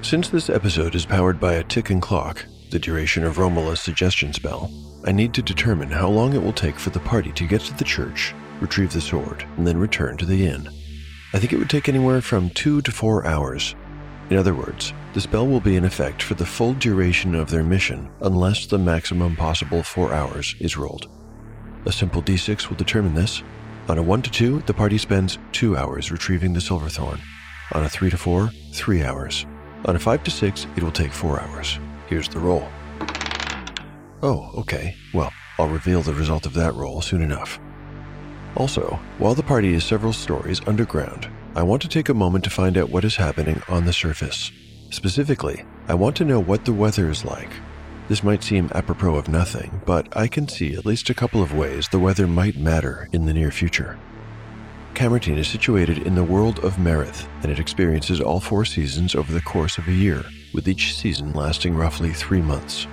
Since 0.00 0.30
this 0.30 0.48
episode 0.48 0.94
is 0.94 1.04
powered 1.04 1.38
by 1.38 1.52
a 1.52 1.62
ticking 1.62 2.00
clock, 2.00 2.46
the 2.72 2.78
duration 2.78 3.22
of 3.22 3.36
Romola's 3.36 3.80
suggestion 3.80 4.32
spell, 4.32 4.70
I 5.04 5.12
need 5.12 5.34
to 5.34 5.42
determine 5.42 5.90
how 5.90 6.08
long 6.08 6.32
it 6.32 6.42
will 6.42 6.54
take 6.54 6.78
for 6.78 6.88
the 6.88 7.00
party 7.00 7.30
to 7.32 7.46
get 7.46 7.60
to 7.62 7.74
the 7.74 7.84
church, 7.84 8.34
retrieve 8.60 8.94
the 8.94 9.00
sword, 9.00 9.44
and 9.58 9.66
then 9.66 9.76
return 9.76 10.16
to 10.16 10.24
the 10.24 10.46
inn. 10.46 10.68
I 11.34 11.38
think 11.38 11.52
it 11.52 11.58
would 11.58 11.68
take 11.68 11.88
anywhere 11.88 12.22
from 12.22 12.48
two 12.50 12.80
to 12.82 12.90
four 12.90 13.26
hours. 13.26 13.74
In 14.30 14.38
other 14.38 14.54
words, 14.54 14.94
the 15.12 15.20
spell 15.20 15.46
will 15.46 15.60
be 15.60 15.76
in 15.76 15.84
effect 15.84 16.22
for 16.22 16.32
the 16.32 16.46
full 16.46 16.72
duration 16.72 17.34
of 17.34 17.50
their 17.50 17.62
mission 17.62 18.10
unless 18.22 18.64
the 18.64 18.78
maximum 18.78 19.36
possible 19.36 19.82
four 19.82 20.14
hours 20.14 20.54
is 20.58 20.78
rolled. 20.78 21.10
A 21.84 21.92
simple 21.92 22.22
d6 22.22 22.70
will 22.70 22.76
determine 22.76 23.14
this. 23.14 23.42
On 23.88 23.98
a 23.98 24.02
1 24.02 24.22
to 24.22 24.30
2, 24.30 24.60
the 24.60 24.72
party 24.72 24.96
spends 24.96 25.38
2 25.52 25.76
hours 25.76 26.10
retrieving 26.10 26.54
the 26.54 26.60
Silverthorn. 26.60 27.20
On 27.72 27.84
a 27.84 27.88
3 27.88 28.08
to 28.08 28.16
4, 28.16 28.50
3 28.72 29.02
hours. 29.02 29.44
On 29.84 29.94
a 29.94 29.98
5 29.98 30.24
to 30.24 30.30
6, 30.30 30.66
it 30.76 30.82
will 30.82 30.92
take 30.92 31.12
4 31.12 31.40
hours. 31.40 31.78
Here's 32.12 32.28
the 32.28 32.40
roll. 32.40 32.68
Oh, 34.22 34.50
okay. 34.58 34.94
Well, 35.14 35.32
I'll 35.58 35.68
reveal 35.68 36.02
the 36.02 36.12
result 36.12 36.44
of 36.44 36.52
that 36.52 36.74
roll 36.74 37.00
soon 37.00 37.22
enough. 37.22 37.58
Also, 38.54 39.00
while 39.16 39.34
the 39.34 39.42
party 39.42 39.72
is 39.72 39.82
several 39.82 40.12
stories 40.12 40.60
underground, 40.66 41.30
I 41.54 41.62
want 41.62 41.80
to 41.80 41.88
take 41.88 42.10
a 42.10 42.14
moment 42.14 42.44
to 42.44 42.50
find 42.50 42.76
out 42.76 42.90
what 42.90 43.06
is 43.06 43.16
happening 43.16 43.62
on 43.66 43.86
the 43.86 43.94
surface. 43.94 44.52
Specifically, 44.90 45.64
I 45.88 45.94
want 45.94 46.14
to 46.16 46.26
know 46.26 46.38
what 46.38 46.66
the 46.66 46.74
weather 46.74 47.08
is 47.08 47.24
like. 47.24 47.48
This 48.08 48.22
might 48.22 48.42
seem 48.42 48.70
apropos 48.74 49.14
of 49.14 49.28
nothing, 49.28 49.80
but 49.86 50.14
I 50.14 50.28
can 50.28 50.48
see 50.48 50.74
at 50.74 50.84
least 50.84 51.08
a 51.08 51.14
couple 51.14 51.42
of 51.42 51.54
ways 51.54 51.88
the 51.88 51.98
weather 51.98 52.26
might 52.26 52.58
matter 52.58 53.08
in 53.12 53.24
the 53.24 53.32
near 53.32 53.50
future. 53.50 53.98
Camertine 54.92 55.38
is 55.38 55.48
situated 55.48 56.06
in 56.06 56.14
the 56.14 56.24
world 56.24 56.58
of 56.58 56.76
Merith, 56.76 57.26
and 57.42 57.50
it 57.50 57.58
experiences 57.58 58.20
all 58.20 58.38
four 58.38 58.66
seasons 58.66 59.14
over 59.14 59.32
the 59.32 59.40
course 59.40 59.78
of 59.78 59.88
a 59.88 59.94
year, 59.94 60.22
with 60.52 60.68
each 60.68 60.94
season 60.94 61.32
lasting 61.32 61.74
roughly 61.74 62.12
three 62.12 62.42
months. 62.42 62.86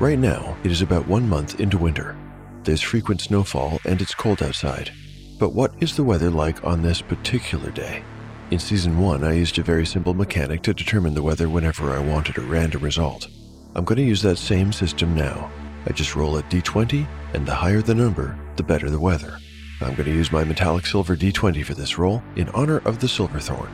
Right 0.00 0.18
now, 0.18 0.56
it 0.64 0.70
is 0.72 0.82
about 0.82 1.06
one 1.06 1.28
month 1.28 1.60
into 1.60 1.78
winter. 1.78 2.16
there's 2.64 2.80
frequent 2.80 3.20
snowfall, 3.20 3.78
and 3.84 4.00
it's 4.00 4.14
cold 4.14 4.42
outside. 4.42 4.90
But 5.38 5.52
what 5.52 5.74
is 5.80 5.94
the 5.94 6.04
weather 6.04 6.30
like 6.30 6.64
on 6.64 6.82
this 6.82 7.02
particular 7.02 7.70
day? 7.70 8.02
In 8.50 8.58
Season 8.58 8.98
1, 8.98 9.22
I 9.22 9.34
used 9.34 9.58
a 9.58 9.62
very 9.62 9.84
simple 9.84 10.14
mechanic 10.14 10.62
to 10.62 10.74
determine 10.74 11.14
the 11.14 11.22
weather 11.22 11.48
whenever 11.48 11.90
I 11.90 11.98
wanted 11.98 12.38
a 12.38 12.42
random 12.42 12.82
result. 12.82 13.28
I'm 13.74 13.84
going 13.84 13.96
to 13.98 14.04
use 14.04 14.22
that 14.22 14.38
same 14.38 14.72
system 14.72 15.14
now. 15.14 15.50
I 15.86 15.92
just 15.92 16.16
roll 16.16 16.38
a 16.38 16.42
d20, 16.44 17.06
and 17.34 17.46
the 17.46 17.54
higher 17.54 17.82
the 17.82 17.94
number, 17.94 18.38
the 18.56 18.62
better 18.62 18.88
the 18.88 19.00
weather. 19.00 19.38
I'm 19.80 19.94
going 19.94 20.08
to 20.08 20.14
use 20.14 20.32
my 20.32 20.44
metallic 20.44 20.86
silver 20.86 21.16
d20 21.16 21.64
for 21.64 21.74
this 21.74 21.98
roll 21.98 22.22
in 22.36 22.48
honor 22.50 22.78
of 22.84 23.00
the 23.00 23.08
Silverthorn. 23.08 23.70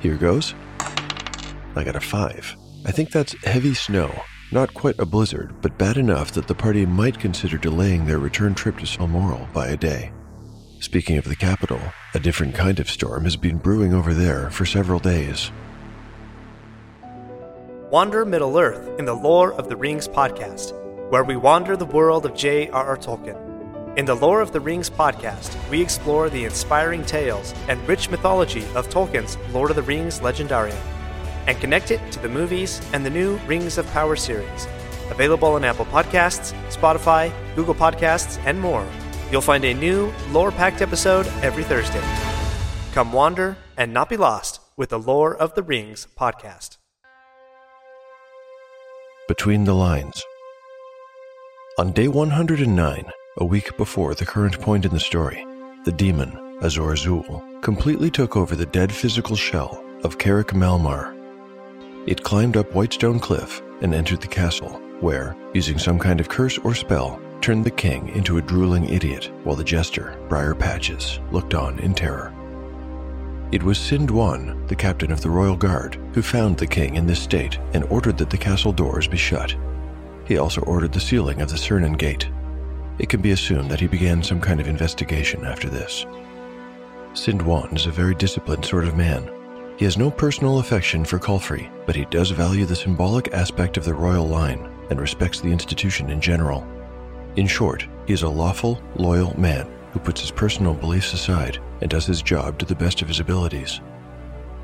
Here 0.00 0.16
goes. 0.16 0.54
I 1.74 1.84
got 1.84 1.96
a 1.96 2.00
5. 2.00 2.56
I 2.82 2.92
think 2.92 3.10
that's 3.10 3.34
heavy 3.44 3.74
snow. 3.74 4.10
Not 4.52 4.72
quite 4.72 4.98
a 4.98 5.04
blizzard, 5.04 5.54
but 5.60 5.76
bad 5.76 5.98
enough 5.98 6.32
that 6.32 6.48
the 6.48 6.54
party 6.54 6.86
might 6.86 7.20
consider 7.20 7.58
delaying 7.58 8.06
their 8.06 8.18
return 8.18 8.54
trip 8.54 8.78
to 8.78 8.86
Silmoral 8.86 9.52
by 9.52 9.68
a 9.68 9.76
day. 9.76 10.12
Speaking 10.80 11.18
of 11.18 11.24
the 11.24 11.36
capital, 11.36 11.78
a 12.14 12.18
different 12.18 12.54
kind 12.54 12.80
of 12.80 12.88
storm 12.88 13.24
has 13.24 13.36
been 13.36 13.58
brewing 13.58 13.92
over 13.92 14.14
there 14.14 14.48
for 14.50 14.64
several 14.64 14.98
days. 14.98 15.52
Wander 17.90 18.24
Middle 18.24 18.58
Earth 18.58 18.98
in 18.98 19.04
the 19.04 19.14
Lore 19.14 19.52
of 19.52 19.68
the 19.68 19.76
Rings 19.76 20.08
podcast, 20.08 20.72
where 21.10 21.24
we 21.24 21.36
wander 21.36 21.76
the 21.76 21.84
world 21.84 22.24
of 22.24 22.34
J.R.R. 22.34 22.96
Tolkien. 22.96 23.98
In 23.98 24.06
the 24.06 24.14
Lore 24.14 24.40
of 24.40 24.52
the 24.52 24.60
Rings 24.60 24.88
podcast, 24.88 25.54
we 25.68 25.82
explore 25.82 26.30
the 26.30 26.44
inspiring 26.44 27.04
tales 27.04 27.52
and 27.68 27.86
rich 27.86 28.08
mythology 28.08 28.64
of 28.74 28.88
Tolkien's 28.88 29.36
Lord 29.52 29.68
of 29.68 29.76
the 29.76 29.82
Rings 29.82 30.20
legendarium 30.20 30.80
and 31.46 31.58
connect 31.58 31.90
it 31.90 32.00
to 32.12 32.18
the 32.20 32.28
movies 32.28 32.80
and 32.92 33.04
the 33.04 33.10
new 33.10 33.36
Rings 33.46 33.78
of 33.78 33.86
Power 33.92 34.16
series. 34.16 34.66
Available 35.10 35.48
on 35.48 35.64
Apple 35.64 35.86
Podcasts, 35.86 36.52
Spotify, 36.70 37.32
Google 37.56 37.74
Podcasts, 37.74 38.40
and 38.44 38.60
more. 38.60 38.86
You'll 39.30 39.40
find 39.40 39.64
a 39.64 39.74
new 39.74 40.12
lore 40.30 40.50
packed 40.52 40.82
episode 40.82 41.26
every 41.42 41.64
Thursday. 41.64 42.02
Come 42.92 43.12
wander 43.12 43.56
and 43.76 43.92
not 43.92 44.08
be 44.08 44.16
lost 44.16 44.60
with 44.76 44.88
the 44.90 44.98
Lore 44.98 45.36
of 45.36 45.54
the 45.54 45.62
Rings 45.62 46.06
podcast. 46.18 46.78
Between 49.28 49.64
the 49.64 49.74
Lines. 49.74 50.22
On 51.78 51.92
day 51.92 52.08
109, 52.08 53.10
a 53.38 53.44
week 53.44 53.76
before 53.76 54.14
the 54.14 54.26
current 54.26 54.60
point 54.60 54.84
in 54.84 54.90
the 54.90 54.98
story, 54.98 55.46
the 55.84 55.92
demon, 55.92 56.58
Azor 56.62 56.94
Zul, 56.94 57.62
completely 57.62 58.10
took 58.10 58.36
over 58.36 58.56
the 58.56 58.66
dead 58.66 58.92
physical 58.92 59.36
shell 59.36 59.84
of 60.02 60.18
Carrick 60.18 60.48
Malmar. 60.48 61.19
It 62.06 62.22
climbed 62.22 62.56
up 62.56 62.72
Whitestone 62.72 63.20
Cliff 63.20 63.60
and 63.82 63.94
entered 63.94 64.22
the 64.22 64.26
castle, 64.26 64.80
where, 65.00 65.36
using 65.52 65.78
some 65.78 65.98
kind 65.98 66.18
of 66.18 66.28
curse 66.28 66.58
or 66.58 66.74
spell, 66.74 67.20
turned 67.40 67.64
the 67.64 67.70
king 67.70 68.08
into 68.08 68.38
a 68.38 68.42
drooling 68.42 68.88
idiot 68.88 69.30
while 69.44 69.56
the 69.56 69.64
jester, 69.64 70.18
Briar 70.28 70.54
Patches, 70.54 71.20
looked 71.30 71.54
on 71.54 71.78
in 71.80 71.94
terror. 71.94 72.32
It 73.52 73.62
was 73.62 73.78
Sinduan, 73.78 74.66
the 74.68 74.76
captain 74.76 75.10
of 75.10 75.20
the 75.20 75.30
royal 75.30 75.56
guard, 75.56 75.98
who 76.14 76.22
found 76.22 76.56
the 76.56 76.66
king 76.66 76.96
in 76.96 77.06
this 77.06 77.20
state 77.20 77.58
and 77.74 77.84
ordered 77.84 78.16
that 78.18 78.30
the 78.30 78.38
castle 78.38 78.72
doors 78.72 79.08
be 79.08 79.16
shut. 79.16 79.54
He 80.24 80.38
also 80.38 80.62
ordered 80.62 80.92
the 80.92 81.00
sealing 81.00 81.40
of 81.40 81.50
the 81.50 81.56
Cernan 81.56 81.98
Gate. 81.98 82.28
It 82.98 83.08
can 83.08 83.20
be 83.20 83.32
assumed 83.32 83.70
that 83.70 83.80
he 83.80 83.88
began 83.88 84.22
some 84.22 84.40
kind 84.40 84.60
of 84.60 84.68
investigation 84.68 85.44
after 85.44 85.68
this. 85.68 86.06
Sinduan 87.12 87.74
is 87.74 87.86
a 87.86 87.90
very 87.90 88.14
disciplined 88.14 88.64
sort 88.64 88.84
of 88.84 88.96
man. 88.96 89.28
He 89.80 89.86
has 89.86 89.96
no 89.96 90.10
personal 90.10 90.58
affection 90.58 91.06
for 91.06 91.18
Culfrey, 91.18 91.70
but 91.86 91.96
he 91.96 92.04
does 92.04 92.32
value 92.32 92.66
the 92.66 92.76
symbolic 92.76 93.32
aspect 93.32 93.78
of 93.78 93.84
the 93.86 93.94
royal 93.94 94.28
line 94.28 94.70
and 94.90 95.00
respects 95.00 95.40
the 95.40 95.48
institution 95.48 96.10
in 96.10 96.20
general. 96.20 96.68
In 97.36 97.46
short, 97.46 97.88
he 98.06 98.12
is 98.12 98.20
a 98.20 98.28
lawful, 98.28 98.78
loyal 98.96 99.34
man 99.40 99.66
who 99.92 99.98
puts 99.98 100.20
his 100.20 100.30
personal 100.30 100.74
beliefs 100.74 101.14
aside 101.14 101.60
and 101.80 101.88
does 101.88 102.04
his 102.04 102.20
job 102.20 102.58
to 102.58 102.66
the 102.66 102.74
best 102.74 103.00
of 103.00 103.08
his 103.08 103.20
abilities. 103.20 103.80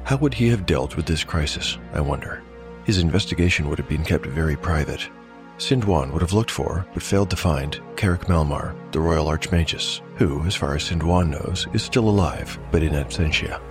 How 0.05 0.19
would 0.19 0.35
he 0.35 0.49
have 0.49 0.67
dealt 0.67 0.99
with 0.99 1.07
this 1.07 1.25
crisis, 1.25 1.79
I 1.95 2.03
wonder? 2.03 2.43
His 2.85 2.99
investigation 2.99 3.71
would 3.71 3.79
have 3.79 3.89
been 3.89 4.05
kept 4.05 4.27
very 4.27 4.57
private. 4.57 5.09
Sinduan 5.57 6.13
would 6.13 6.21
have 6.21 6.35
looked 6.35 6.51
for, 6.51 6.87
but 6.93 7.03
failed 7.03 7.31
to 7.31 7.37
find, 7.37 7.81
Carrick 7.97 8.27
Malmar, 8.27 8.77
the 8.93 9.01
Royal 9.01 9.29
Archmagus, 9.29 10.03
who, 10.17 10.45
as 10.45 10.55
far 10.55 10.75
as 10.75 10.85
Sinduan 10.85 11.31
knows, 11.31 11.67
is 11.73 11.83
still 11.83 12.07
alive, 12.07 12.59
but 12.71 12.83
in 12.83 12.93
absentia. 12.93 13.63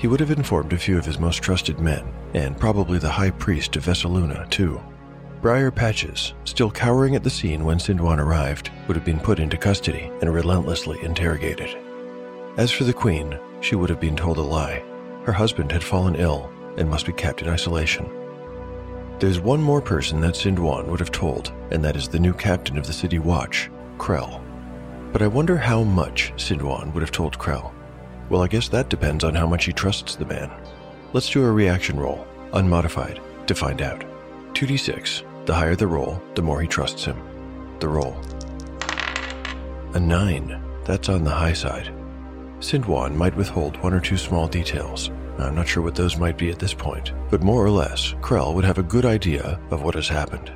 He 0.00 0.08
would 0.08 0.20
have 0.20 0.30
informed 0.30 0.72
a 0.72 0.78
few 0.78 0.96
of 0.96 1.04
his 1.04 1.18
most 1.18 1.42
trusted 1.42 1.78
men, 1.78 2.10
and 2.32 2.58
probably 2.58 2.98
the 2.98 3.10
High 3.10 3.30
Priest 3.32 3.76
of 3.76 3.84
Vesaluna, 3.84 4.48
too. 4.48 4.80
Briar 5.42 5.70
Patches, 5.70 6.32
still 6.44 6.70
cowering 6.70 7.16
at 7.16 7.22
the 7.22 7.28
scene 7.28 7.64
when 7.64 7.76
Sinduan 7.76 8.18
arrived, 8.18 8.70
would 8.88 8.96
have 8.96 9.04
been 9.04 9.20
put 9.20 9.38
into 9.38 9.58
custody 9.58 10.10
and 10.22 10.32
relentlessly 10.32 10.98
interrogated. 11.02 11.76
As 12.56 12.70
for 12.70 12.84
the 12.84 12.94
Queen, 12.94 13.38
she 13.60 13.76
would 13.76 13.90
have 13.90 14.00
been 14.00 14.16
told 14.16 14.38
a 14.38 14.42
lie. 14.42 14.82
Her 15.24 15.32
husband 15.32 15.70
had 15.70 15.84
fallen 15.84 16.14
ill 16.14 16.50
and 16.78 16.88
must 16.88 17.04
be 17.04 17.12
kept 17.12 17.42
in 17.42 17.48
isolation. 17.48 18.08
There's 19.18 19.38
one 19.38 19.60
more 19.60 19.82
person 19.82 20.22
that 20.22 20.34
Sinduan 20.34 20.86
would 20.86 21.00
have 21.00 21.12
told, 21.12 21.52
and 21.70 21.84
that 21.84 21.96
is 21.96 22.08
the 22.08 22.18
new 22.18 22.32
captain 22.32 22.78
of 22.78 22.86
the 22.86 22.94
City 22.94 23.18
Watch, 23.18 23.70
Krell. 23.98 24.42
But 25.12 25.20
I 25.20 25.26
wonder 25.26 25.58
how 25.58 25.82
much 25.82 26.32
Sinduan 26.36 26.94
would 26.94 27.02
have 27.02 27.12
told 27.12 27.36
Krell. 27.36 27.74
Well, 28.30 28.42
I 28.42 28.46
guess 28.46 28.68
that 28.68 28.88
depends 28.88 29.24
on 29.24 29.34
how 29.34 29.48
much 29.48 29.64
he 29.64 29.72
trusts 29.72 30.14
the 30.14 30.24
man. 30.24 30.50
Let's 31.12 31.28
do 31.28 31.44
a 31.44 31.50
reaction 31.50 31.98
roll, 31.98 32.26
unmodified, 32.52 33.20
to 33.48 33.54
find 33.56 33.82
out. 33.82 34.04
2d6. 34.54 35.46
The 35.46 35.54
higher 35.54 35.74
the 35.74 35.88
roll, 35.88 36.22
the 36.36 36.42
more 36.42 36.60
he 36.60 36.68
trusts 36.68 37.04
him. 37.04 37.20
The 37.80 37.88
roll. 37.88 38.16
A 39.94 39.98
9. 39.98 40.62
That's 40.84 41.08
on 41.08 41.24
the 41.24 41.30
high 41.30 41.52
side. 41.52 41.92
Sinduan 42.60 43.16
might 43.16 43.34
withhold 43.34 43.76
one 43.78 43.92
or 43.92 44.00
two 44.00 44.16
small 44.16 44.46
details. 44.46 45.10
I'm 45.38 45.56
not 45.56 45.66
sure 45.66 45.82
what 45.82 45.96
those 45.96 46.16
might 46.16 46.38
be 46.38 46.50
at 46.50 46.58
this 46.60 46.74
point, 46.74 47.12
but 47.30 47.42
more 47.42 47.64
or 47.64 47.70
less, 47.70 48.12
Krell 48.20 48.54
would 48.54 48.64
have 48.64 48.78
a 48.78 48.84
good 48.84 49.06
idea 49.06 49.58
of 49.70 49.82
what 49.82 49.96
has 49.96 50.06
happened. 50.06 50.52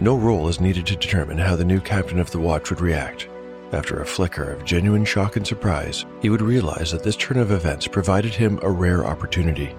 No 0.00 0.16
roll 0.16 0.48
is 0.48 0.60
needed 0.60 0.86
to 0.86 0.96
determine 0.96 1.38
how 1.38 1.54
the 1.54 1.64
new 1.64 1.78
captain 1.78 2.18
of 2.18 2.32
the 2.32 2.40
watch 2.40 2.70
would 2.70 2.80
react. 2.80 3.28
After 3.72 4.00
a 4.00 4.06
flicker 4.06 4.50
of 4.50 4.64
genuine 4.64 5.04
shock 5.04 5.36
and 5.36 5.46
surprise, 5.46 6.04
he 6.20 6.28
would 6.28 6.42
realize 6.42 6.90
that 6.90 7.04
this 7.04 7.16
turn 7.16 7.38
of 7.38 7.52
events 7.52 7.86
provided 7.86 8.34
him 8.34 8.58
a 8.62 8.70
rare 8.70 9.06
opportunity. 9.06 9.76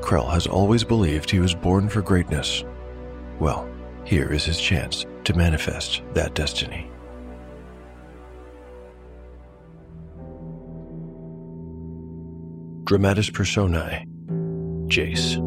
Krell 0.00 0.30
has 0.30 0.46
always 0.46 0.84
believed 0.84 1.30
he 1.30 1.40
was 1.40 1.54
born 1.54 1.88
for 1.88 2.02
greatness. 2.02 2.64
Well, 3.40 3.66
here 4.04 4.30
is 4.30 4.44
his 4.44 4.60
chance 4.60 5.06
to 5.24 5.34
manifest 5.34 6.02
that 6.12 6.34
destiny. 6.34 6.90
Dramatis 12.84 13.30
Personae 13.30 14.04
Jace. 14.88 15.40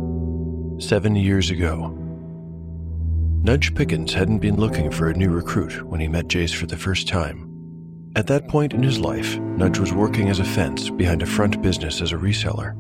Seven 0.82 1.16
years 1.16 1.52
ago. 1.52 1.96
Nudge 3.44 3.76
Pickens 3.76 4.12
hadn't 4.12 4.40
been 4.40 4.58
looking 4.58 4.90
for 4.90 5.10
a 5.10 5.14
new 5.14 5.30
recruit 5.30 5.86
when 5.86 6.02
he 6.02 6.08
met 6.08 6.28
Jace 6.28 6.56
for 6.56 6.66
the 6.66 6.76
first 6.76 7.08
time. 7.08 7.47
At 8.18 8.26
that 8.26 8.48
point 8.48 8.74
in 8.74 8.82
his 8.82 9.00
life, 9.00 9.38
Nudge 9.38 9.78
was 9.78 9.94
working 9.94 10.30
as 10.30 10.40
a 10.40 10.44
fence 10.44 10.90
behind 10.90 11.22
a 11.22 11.28
front 11.28 11.62
business 11.62 12.02
as 12.02 12.14
a 12.14 12.18
reseller. 12.18 12.76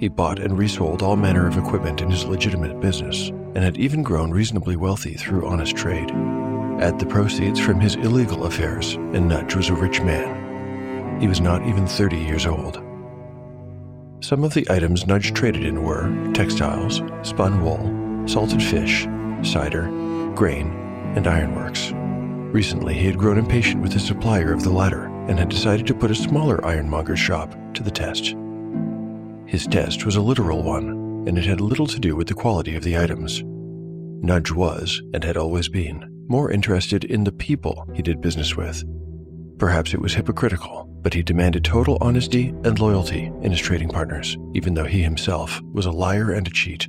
He 0.00 0.08
bought 0.08 0.40
and 0.40 0.58
resold 0.58 1.00
all 1.00 1.14
manner 1.14 1.46
of 1.46 1.56
equipment 1.56 2.00
in 2.00 2.10
his 2.10 2.24
legitimate 2.24 2.80
business, 2.80 3.28
and 3.28 3.58
had 3.58 3.78
even 3.78 4.02
grown 4.02 4.32
reasonably 4.32 4.74
wealthy 4.74 5.14
through 5.14 5.46
honest 5.46 5.76
trade. 5.76 6.10
Add 6.80 6.98
the 6.98 7.06
proceeds 7.06 7.60
from 7.60 7.78
his 7.78 7.94
illegal 7.94 8.46
affairs, 8.46 8.94
and 8.94 9.28
Nudge 9.28 9.54
was 9.54 9.68
a 9.68 9.74
rich 9.74 10.00
man. 10.00 11.20
He 11.20 11.28
was 11.28 11.40
not 11.40 11.64
even 11.68 11.86
30 11.86 12.16
years 12.16 12.44
old. 12.44 12.82
Some 14.24 14.42
of 14.42 14.54
the 14.54 14.66
items 14.68 15.06
Nudge 15.06 15.32
traded 15.34 15.64
in 15.64 15.84
were 15.84 16.10
textiles, 16.32 17.00
spun 17.22 17.62
wool, 17.62 18.26
salted 18.26 18.60
fish, 18.60 19.06
cider, 19.44 19.84
grain, 20.34 20.66
and 21.14 21.28
ironworks. 21.28 21.92
Recently, 22.54 22.94
he 22.94 23.06
had 23.06 23.18
grown 23.18 23.36
impatient 23.36 23.82
with 23.82 23.92
his 23.92 24.06
supplier 24.06 24.52
of 24.52 24.62
the 24.62 24.70
latter 24.70 25.06
and 25.26 25.36
had 25.36 25.48
decided 25.48 25.88
to 25.88 25.94
put 25.94 26.12
a 26.12 26.14
smaller 26.14 26.64
ironmonger's 26.64 27.18
shop 27.18 27.52
to 27.74 27.82
the 27.82 27.90
test. 27.90 28.36
His 29.44 29.66
test 29.66 30.06
was 30.06 30.14
a 30.14 30.20
literal 30.20 30.62
one, 30.62 31.24
and 31.26 31.36
it 31.36 31.46
had 31.46 31.60
little 31.60 31.88
to 31.88 31.98
do 31.98 32.14
with 32.14 32.28
the 32.28 32.34
quality 32.34 32.76
of 32.76 32.84
the 32.84 32.96
items. 32.96 33.42
Nudge 33.44 34.52
was, 34.52 35.02
and 35.12 35.24
had 35.24 35.36
always 35.36 35.68
been, 35.68 36.06
more 36.28 36.48
interested 36.48 37.02
in 37.02 37.24
the 37.24 37.32
people 37.32 37.88
he 37.92 38.02
did 38.02 38.20
business 38.20 38.54
with. 38.54 38.84
Perhaps 39.58 39.92
it 39.92 40.00
was 40.00 40.14
hypocritical, 40.14 40.84
but 41.02 41.12
he 41.12 41.24
demanded 41.24 41.64
total 41.64 41.98
honesty 42.00 42.50
and 42.62 42.78
loyalty 42.78 43.32
in 43.42 43.50
his 43.50 43.60
trading 43.60 43.88
partners, 43.88 44.38
even 44.54 44.74
though 44.74 44.84
he 44.84 45.02
himself 45.02 45.60
was 45.72 45.86
a 45.86 45.90
liar 45.90 46.30
and 46.30 46.46
a 46.46 46.52
cheat. 46.52 46.86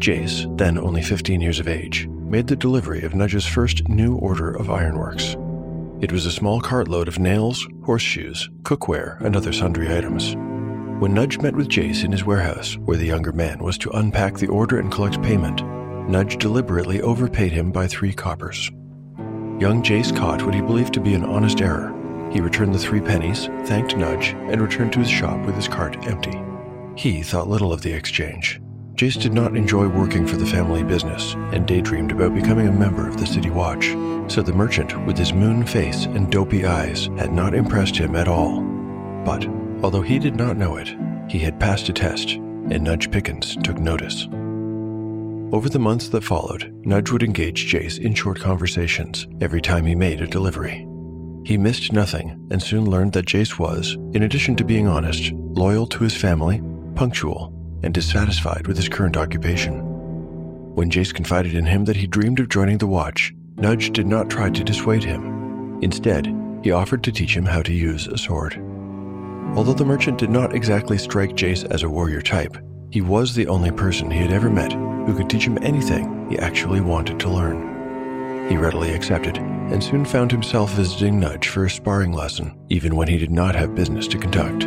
Jace, 0.00 0.44
then 0.58 0.76
only 0.76 1.02
15 1.02 1.40
years 1.40 1.60
of 1.60 1.68
age, 1.68 2.08
made 2.32 2.46
the 2.46 2.56
delivery 2.56 3.02
of 3.02 3.14
Nudge's 3.14 3.44
first 3.44 3.86
new 3.90 4.16
order 4.16 4.56
of 4.56 4.70
ironworks. 4.70 5.36
It 6.00 6.10
was 6.10 6.24
a 6.24 6.32
small 6.32 6.62
cartload 6.62 7.06
of 7.06 7.18
nails, 7.18 7.68
horseshoes, 7.84 8.48
cookware, 8.62 9.20
and 9.20 9.36
other 9.36 9.52
sundry 9.52 9.94
items. 9.94 10.34
When 10.98 11.12
Nudge 11.12 11.38
met 11.40 11.54
with 11.54 11.68
Jace 11.68 12.04
in 12.04 12.10
his 12.10 12.24
warehouse, 12.24 12.78
where 12.78 12.96
the 12.96 13.04
younger 13.04 13.32
man 13.32 13.62
was 13.62 13.76
to 13.78 13.90
unpack 13.90 14.38
the 14.38 14.46
order 14.46 14.78
and 14.78 14.90
collect 14.90 15.22
payment, 15.22 15.62
Nudge 16.08 16.38
deliberately 16.38 17.02
overpaid 17.02 17.52
him 17.52 17.70
by 17.70 17.86
three 17.86 18.14
coppers. 18.14 18.70
young 19.60 19.82
Jace 19.82 20.16
caught 20.16 20.42
what 20.42 20.54
he 20.54 20.62
believed 20.62 20.94
to 20.94 21.00
be 21.00 21.12
an 21.12 21.24
honest 21.24 21.60
error. 21.60 21.92
He 22.32 22.40
returned 22.40 22.74
the 22.74 22.78
three 22.78 23.02
pennies, 23.02 23.48
thanked 23.64 23.94
Nudge, 23.94 24.28
and 24.48 24.62
returned 24.62 24.94
to 24.94 25.00
his 25.00 25.10
shop 25.10 25.44
with 25.44 25.54
his 25.54 25.68
cart 25.68 26.06
empty. 26.06 26.40
He 26.96 27.22
thought 27.22 27.48
little 27.48 27.74
of 27.74 27.82
the 27.82 27.92
exchange. 27.92 28.58
Jace 28.94 29.20
did 29.20 29.32
not 29.32 29.56
enjoy 29.56 29.88
working 29.88 30.26
for 30.26 30.36
the 30.36 30.46
family 30.46 30.84
business 30.84 31.34
and 31.52 31.66
daydreamed 31.66 32.12
about 32.12 32.34
becoming 32.34 32.68
a 32.68 32.72
member 32.72 33.08
of 33.08 33.18
the 33.18 33.26
City 33.26 33.48
Watch, 33.48 33.86
so 34.30 34.42
the 34.42 34.52
merchant 34.52 35.06
with 35.06 35.16
his 35.16 35.32
moon 35.32 35.64
face 35.64 36.04
and 36.04 36.30
dopey 36.30 36.66
eyes 36.66 37.06
had 37.16 37.32
not 37.32 37.54
impressed 37.54 37.96
him 37.96 38.14
at 38.14 38.28
all. 38.28 38.60
But, 39.24 39.46
although 39.82 40.02
he 40.02 40.18
did 40.18 40.36
not 40.36 40.58
know 40.58 40.76
it, 40.76 40.94
he 41.28 41.38
had 41.38 41.58
passed 41.58 41.88
a 41.88 41.92
test, 41.92 42.32
and 42.32 42.84
Nudge 42.84 43.10
Pickens 43.10 43.56
took 43.64 43.78
notice. 43.78 44.28
Over 45.52 45.68
the 45.68 45.78
months 45.78 46.08
that 46.10 46.24
followed, 46.24 46.70
Nudge 46.84 47.10
would 47.10 47.22
engage 47.22 47.72
Jace 47.72 47.98
in 47.98 48.14
short 48.14 48.40
conversations 48.40 49.26
every 49.40 49.62
time 49.62 49.86
he 49.86 49.94
made 49.94 50.20
a 50.20 50.26
delivery. 50.26 50.86
He 51.44 51.56
missed 51.56 51.92
nothing 51.92 52.46
and 52.50 52.62
soon 52.62 52.84
learned 52.88 53.14
that 53.14 53.26
Jace 53.26 53.58
was, 53.58 53.94
in 54.12 54.22
addition 54.22 54.54
to 54.56 54.64
being 54.64 54.86
honest, 54.86 55.32
loyal 55.32 55.86
to 55.88 56.04
his 56.04 56.16
family, 56.16 56.62
punctual, 56.94 57.52
and 57.82 57.92
dissatisfied 57.92 58.66
with 58.66 58.76
his 58.76 58.88
current 58.88 59.16
occupation. 59.16 59.80
When 60.74 60.90
Jace 60.90 61.14
confided 61.14 61.54
in 61.54 61.66
him 61.66 61.84
that 61.84 61.96
he 61.96 62.06
dreamed 62.06 62.40
of 62.40 62.48
joining 62.48 62.78
the 62.78 62.86
Watch, 62.86 63.34
Nudge 63.56 63.92
did 63.92 64.06
not 64.06 64.30
try 64.30 64.50
to 64.50 64.64
dissuade 64.64 65.04
him. 65.04 65.78
Instead, 65.82 66.34
he 66.62 66.70
offered 66.70 67.02
to 67.04 67.12
teach 67.12 67.36
him 67.36 67.44
how 67.44 67.62
to 67.62 67.72
use 67.72 68.06
a 68.06 68.16
sword. 68.16 68.54
Although 69.54 69.74
the 69.74 69.84
merchant 69.84 70.18
did 70.18 70.30
not 70.30 70.54
exactly 70.54 70.96
strike 70.96 71.32
Jace 71.32 71.70
as 71.70 71.82
a 71.82 71.90
warrior 71.90 72.22
type, 72.22 72.56
he 72.90 73.00
was 73.00 73.34
the 73.34 73.48
only 73.48 73.70
person 73.70 74.10
he 74.10 74.18
had 74.18 74.32
ever 74.32 74.48
met 74.48 74.72
who 74.72 75.14
could 75.14 75.28
teach 75.28 75.44
him 75.44 75.58
anything 75.62 76.28
he 76.30 76.38
actually 76.38 76.80
wanted 76.80 77.20
to 77.20 77.28
learn. 77.28 78.48
He 78.48 78.56
readily 78.56 78.94
accepted 78.94 79.36
and 79.36 79.82
soon 79.82 80.04
found 80.04 80.30
himself 80.30 80.72
visiting 80.72 81.18
Nudge 81.18 81.48
for 81.48 81.64
a 81.64 81.70
sparring 81.70 82.12
lesson, 82.12 82.58
even 82.68 82.96
when 82.96 83.08
he 83.08 83.18
did 83.18 83.30
not 83.30 83.54
have 83.54 83.74
business 83.74 84.06
to 84.08 84.18
conduct. 84.18 84.64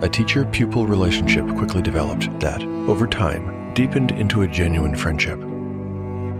A 0.00 0.08
teacher 0.08 0.44
pupil 0.44 0.86
relationship 0.86 1.44
quickly 1.56 1.82
developed 1.82 2.28
that, 2.38 2.62
over 2.62 3.04
time, 3.04 3.74
deepened 3.74 4.12
into 4.12 4.42
a 4.42 4.46
genuine 4.46 4.94
friendship. 4.94 5.40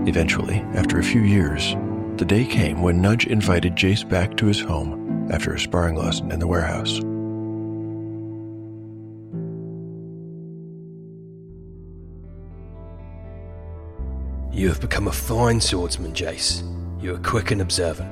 Eventually, 0.07 0.59
after 0.75 1.01
a 1.01 1.03
few 1.03 1.23
years, 1.23 1.75
the 2.19 2.25
day 2.25 2.45
came 2.45 2.83
when 2.83 3.03
Nudge 3.03 3.27
invited 3.27 3.75
Jace 3.75 4.09
back 4.09 4.37
to 4.37 4.47
his 4.47 4.61
home 4.61 5.29
after 5.33 5.53
a 5.53 5.59
sparring 5.59 5.97
lesson 5.97 6.31
in 6.31 6.39
the 6.39 6.47
warehouse. 6.47 7.01
You 14.57 14.69
have 14.69 14.81
become 14.81 15.09
a 15.09 15.13
fine 15.13 15.61
swordsman, 15.61 16.13
Jace. 16.13 16.63
You 17.03 17.17
are 17.17 17.19
quick 17.19 17.51
and 17.51 17.61
observant. 17.61 18.11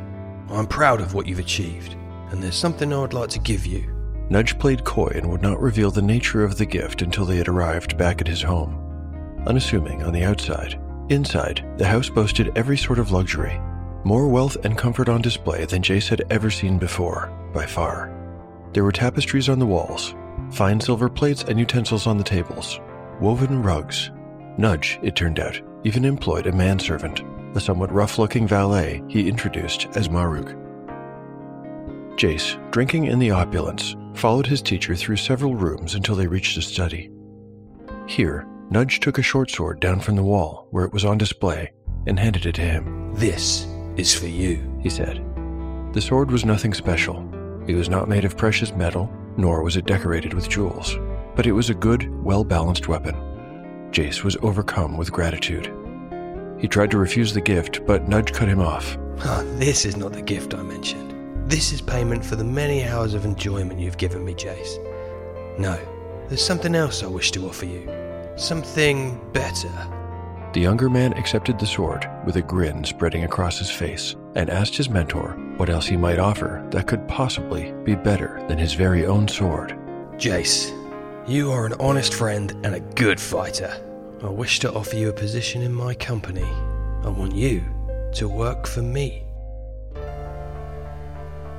I'm 0.50 0.66
proud 0.66 1.00
of 1.00 1.14
what 1.14 1.26
you've 1.28 1.38
achieved, 1.38 1.94
and 2.30 2.42
there's 2.42 2.56
something 2.56 2.92
I 2.92 3.00
would 3.00 3.14
like 3.14 3.30
to 3.30 3.38
give 3.38 3.64
you. 3.64 3.95
Nudge 4.28 4.58
played 4.58 4.84
coy 4.84 5.12
and 5.14 5.30
would 5.30 5.42
not 5.42 5.60
reveal 5.60 5.90
the 5.90 6.02
nature 6.02 6.42
of 6.42 6.58
the 6.58 6.66
gift 6.66 7.02
until 7.02 7.24
they 7.24 7.36
had 7.36 7.48
arrived 7.48 7.96
back 7.96 8.20
at 8.20 8.26
his 8.26 8.42
home. 8.42 8.82
Unassuming 9.46 10.02
on 10.02 10.12
the 10.12 10.24
outside, 10.24 10.80
inside, 11.08 11.64
the 11.76 11.86
house 11.86 12.08
boasted 12.08 12.50
every 12.56 12.76
sort 12.76 12.98
of 12.98 13.12
luxury, 13.12 13.60
more 14.04 14.26
wealth 14.26 14.56
and 14.64 14.76
comfort 14.76 15.08
on 15.08 15.22
display 15.22 15.64
than 15.64 15.82
Jace 15.82 16.08
had 16.08 16.24
ever 16.30 16.50
seen 16.50 16.78
before, 16.78 17.30
by 17.52 17.64
far. 17.66 18.12
There 18.72 18.84
were 18.84 18.92
tapestries 18.92 19.48
on 19.48 19.60
the 19.60 19.66
walls, 19.66 20.14
fine 20.50 20.80
silver 20.80 21.08
plates 21.08 21.44
and 21.44 21.58
utensils 21.58 22.06
on 22.08 22.18
the 22.18 22.24
tables, 22.24 22.80
woven 23.20 23.62
rugs. 23.62 24.10
Nudge, 24.58 24.98
it 25.02 25.14
turned 25.14 25.38
out, 25.38 25.60
even 25.84 26.04
employed 26.04 26.46
a 26.46 26.52
manservant, 26.52 27.22
a 27.54 27.60
somewhat 27.60 27.92
rough 27.92 28.18
looking 28.18 28.48
valet 28.48 29.02
he 29.08 29.28
introduced 29.28 29.86
as 29.94 30.08
Maruk. 30.08 30.54
Jace, 32.16 32.58
drinking 32.72 33.04
in 33.04 33.18
the 33.18 33.30
opulence, 33.30 33.94
followed 34.16 34.46
his 34.46 34.62
teacher 34.62 34.96
through 34.96 35.16
several 35.16 35.54
rooms 35.54 35.94
until 35.94 36.14
they 36.14 36.26
reached 36.26 36.56
a 36.56 36.62
study. 36.62 37.10
Here, 38.06 38.46
Nudge 38.70 39.00
took 39.00 39.18
a 39.18 39.22
short 39.22 39.50
sword 39.50 39.80
down 39.80 40.00
from 40.00 40.16
the 40.16 40.22
wall 40.22 40.66
where 40.70 40.84
it 40.84 40.92
was 40.92 41.04
on 41.04 41.18
display 41.18 41.72
and 42.06 42.18
handed 42.18 42.46
it 42.46 42.54
to 42.54 42.62
him. 42.62 43.14
This 43.14 43.66
is 43.96 44.14
for 44.14 44.26
you. 44.26 44.80
He 44.82 44.90
said. 44.90 45.22
The 45.92 46.00
sword 46.00 46.30
was 46.30 46.44
nothing 46.44 46.74
special. 46.74 47.16
It 47.66 47.74
was 47.74 47.88
not 47.88 48.08
made 48.08 48.24
of 48.24 48.36
precious 48.36 48.72
metal, 48.72 49.10
nor 49.36 49.62
was 49.62 49.76
it 49.76 49.86
decorated 49.86 50.34
with 50.34 50.48
jewels, 50.48 50.96
but 51.34 51.46
it 51.46 51.52
was 51.52 51.70
a 51.70 51.74
good, 51.74 52.08
well 52.24 52.44
balanced 52.44 52.88
weapon. 52.88 53.14
Jace 53.90 54.22
was 54.22 54.36
overcome 54.42 54.96
with 54.96 55.12
gratitude. 55.12 55.72
He 56.58 56.68
tried 56.68 56.90
to 56.90 56.98
refuse 56.98 57.32
the 57.32 57.40
gift, 57.40 57.84
but 57.86 58.08
Nudge 58.08 58.32
cut 58.32 58.48
him 58.48 58.60
off. 58.60 58.96
Ah, 59.20 59.42
this 59.56 59.84
is 59.84 59.96
not 59.96 60.12
the 60.12 60.22
gift 60.22 60.54
I 60.54 60.62
mentioned. 60.62 61.15
This 61.46 61.72
is 61.72 61.80
payment 61.80 62.24
for 62.24 62.34
the 62.34 62.42
many 62.42 62.82
hours 62.82 63.14
of 63.14 63.24
enjoyment 63.24 63.78
you've 63.78 63.98
given 63.98 64.24
me, 64.24 64.34
Jace. 64.34 64.80
No, 65.60 65.78
there's 66.26 66.44
something 66.44 66.74
else 66.74 67.04
I 67.04 67.06
wish 67.06 67.30
to 67.30 67.48
offer 67.48 67.66
you. 67.66 67.88
Something 68.34 69.20
better. 69.32 69.70
The 70.54 70.60
younger 70.60 70.90
man 70.90 71.12
accepted 71.12 71.60
the 71.60 71.66
sword 71.66 72.10
with 72.26 72.34
a 72.34 72.42
grin 72.42 72.82
spreading 72.82 73.22
across 73.22 73.60
his 73.60 73.70
face 73.70 74.16
and 74.34 74.50
asked 74.50 74.76
his 74.76 74.90
mentor 74.90 75.36
what 75.56 75.70
else 75.70 75.86
he 75.86 75.96
might 75.96 76.18
offer 76.18 76.66
that 76.72 76.88
could 76.88 77.06
possibly 77.06 77.72
be 77.84 77.94
better 77.94 78.44
than 78.48 78.58
his 78.58 78.72
very 78.72 79.06
own 79.06 79.28
sword. 79.28 79.70
Jace, 80.16 80.72
you 81.28 81.52
are 81.52 81.64
an 81.64 81.74
honest 81.78 82.12
friend 82.12 82.58
and 82.64 82.74
a 82.74 82.80
good 82.80 83.20
fighter. 83.20 83.72
I 84.20 84.30
wish 84.30 84.58
to 84.60 84.72
offer 84.72 84.96
you 84.96 85.10
a 85.10 85.12
position 85.12 85.62
in 85.62 85.72
my 85.72 85.94
company. 85.94 86.50
I 87.04 87.08
want 87.08 87.36
you 87.36 87.62
to 88.14 88.28
work 88.28 88.66
for 88.66 88.82
me. 88.82 89.25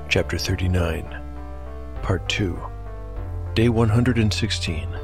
Chapter 0.09 0.37
39, 0.37 1.19
Part 2.01 2.29
2, 2.29 2.57
Day 3.55 3.67
116. 3.67 4.97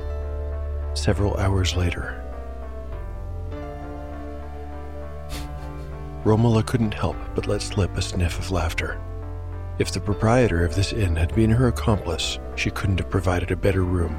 Several 0.94 1.36
hours 1.36 1.76
later. 1.76 2.24
Romola 6.24 6.64
couldn't 6.66 6.94
help 6.94 7.18
but 7.36 7.48
let 7.48 7.62
slip 7.62 7.98
a 7.98 8.02
sniff 8.02 8.40
of 8.40 8.50
laughter. 8.50 8.98
If 9.78 9.92
the 9.92 10.00
proprietor 10.00 10.64
of 10.64 10.74
this 10.74 10.94
inn 10.94 11.18
had 11.18 11.36
been 11.36 11.52
her 11.52 11.68
accomplice, 11.68 12.40
she 12.56 12.72
couldn't 12.72 13.00
have 13.00 13.10
provided 13.10 13.52
a 13.52 13.58
better 13.58 13.84
room. 13.84 14.16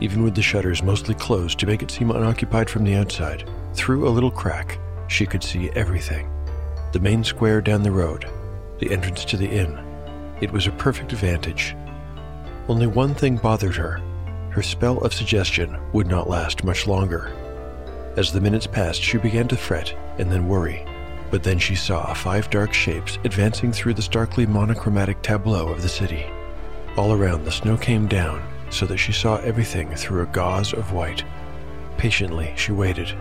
Even 0.00 0.22
with 0.22 0.36
the 0.36 0.42
shutters 0.42 0.80
mostly 0.80 1.16
closed 1.16 1.58
to 1.58 1.66
make 1.66 1.82
it 1.82 1.90
seem 1.90 2.12
unoccupied 2.12 2.70
from 2.70 2.84
the 2.84 2.94
outside, 2.94 3.50
through 3.74 4.06
a 4.06 4.10
little 4.10 4.30
crack, 4.30 4.78
she 5.08 5.26
could 5.26 5.42
see 5.42 5.70
everything. 5.70 6.30
The 6.92 7.00
main 7.00 7.24
square 7.24 7.60
down 7.60 7.82
the 7.82 7.90
road, 7.90 8.26
the 8.78 8.92
entrance 8.92 9.24
to 9.24 9.36
the 9.36 9.48
inn. 9.48 9.87
It 10.40 10.52
was 10.52 10.66
a 10.66 10.72
perfect 10.72 11.12
vantage. 11.12 11.74
Only 12.68 12.86
one 12.86 13.14
thing 13.14 13.36
bothered 13.36 13.74
her. 13.74 14.00
Her 14.50 14.62
spell 14.62 14.98
of 14.98 15.12
suggestion 15.12 15.76
would 15.92 16.06
not 16.06 16.28
last 16.28 16.64
much 16.64 16.86
longer. 16.86 17.32
As 18.16 18.32
the 18.32 18.40
minutes 18.40 18.66
passed, 18.66 19.02
she 19.02 19.18
began 19.18 19.48
to 19.48 19.56
fret 19.56 19.94
and 20.18 20.30
then 20.30 20.48
worry. 20.48 20.86
But 21.30 21.42
then 21.42 21.58
she 21.58 21.74
saw 21.74 22.14
five 22.14 22.50
dark 22.50 22.72
shapes 22.72 23.18
advancing 23.24 23.72
through 23.72 23.94
the 23.94 24.02
starkly 24.02 24.46
monochromatic 24.46 25.22
tableau 25.22 25.68
of 25.68 25.82
the 25.82 25.88
city. 25.88 26.24
All 26.96 27.12
around, 27.12 27.44
the 27.44 27.52
snow 27.52 27.76
came 27.76 28.06
down 28.06 28.42
so 28.70 28.86
that 28.86 28.98
she 28.98 29.12
saw 29.12 29.36
everything 29.38 29.94
through 29.94 30.22
a 30.22 30.26
gauze 30.26 30.72
of 30.72 30.92
white. 30.92 31.24
Patiently, 31.96 32.52
she 32.56 32.72
waited. 32.72 33.12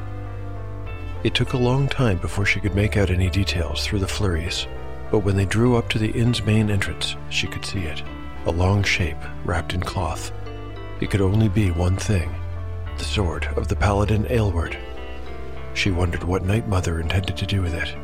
It 1.23 1.33
took 1.33 1.53
a 1.53 1.57
long 1.57 1.87
time 1.87 2.19
before 2.19 2.45
she 2.45 2.59
could 2.59 2.75
make 2.75 2.95
out 2.95 3.09
any 3.09 3.29
details 3.29 3.85
through 3.85 3.99
the 3.99 4.07
flurries, 4.07 4.67
but 5.11 5.19
when 5.19 5.35
they 5.35 5.45
drew 5.45 5.75
up 5.75 5.89
to 5.89 5.99
the 5.99 6.11
inn's 6.11 6.43
main 6.43 6.69
entrance, 6.69 7.15
she 7.29 7.47
could 7.47 7.65
see 7.65 7.83
it 7.83 8.01
a 8.47 8.51
long 8.51 8.81
shape 8.81 9.17
wrapped 9.43 9.73
in 9.73 9.81
cloth. 9.81 10.31
It 11.01 11.11
could 11.11 11.21
only 11.21 11.49
be 11.49 11.69
one 11.69 11.97
thing 11.97 12.33
the 12.97 13.03
sword 13.03 13.45
of 13.57 13.67
the 13.67 13.75
paladin 13.75 14.25
Aylward. 14.29 14.75
She 15.75 15.91
wondered 15.91 16.23
what 16.23 16.45
Night 16.45 16.67
Mother 16.67 16.99
intended 16.99 17.37
to 17.37 17.45
do 17.45 17.61
with 17.61 17.75
it. 17.75 17.95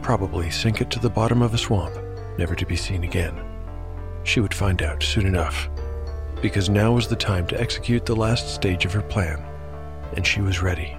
Probably 0.00 0.50
sink 0.50 0.80
it 0.80 0.88
to 0.90 1.00
the 1.00 1.10
bottom 1.10 1.42
of 1.42 1.52
a 1.52 1.58
swamp, 1.58 1.94
never 2.38 2.54
to 2.54 2.64
be 2.64 2.76
seen 2.76 3.04
again. 3.04 3.38
She 4.22 4.40
would 4.40 4.54
find 4.54 4.82
out 4.82 5.02
soon 5.02 5.26
enough, 5.26 5.68
because 6.40 6.70
now 6.70 6.92
was 6.92 7.08
the 7.08 7.16
time 7.16 7.46
to 7.48 7.60
execute 7.60 8.06
the 8.06 8.16
last 8.16 8.54
stage 8.54 8.86
of 8.86 8.92
her 8.92 9.02
plan, 9.02 9.44
and 10.16 10.26
she 10.26 10.40
was 10.40 10.62
ready. 10.62 10.96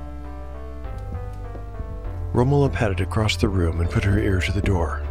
Romola 2.33 2.69
padded 2.69 3.01
across 3.01 3.37
the 3.37 3.49
room 3.49 3.79
and 3.81 3.89
put 3.89 4.03
her 4.03 4.19
ear 4.19 4.39
to 4.41 4.51
the 4.51 4.61
door. 4.61 5.01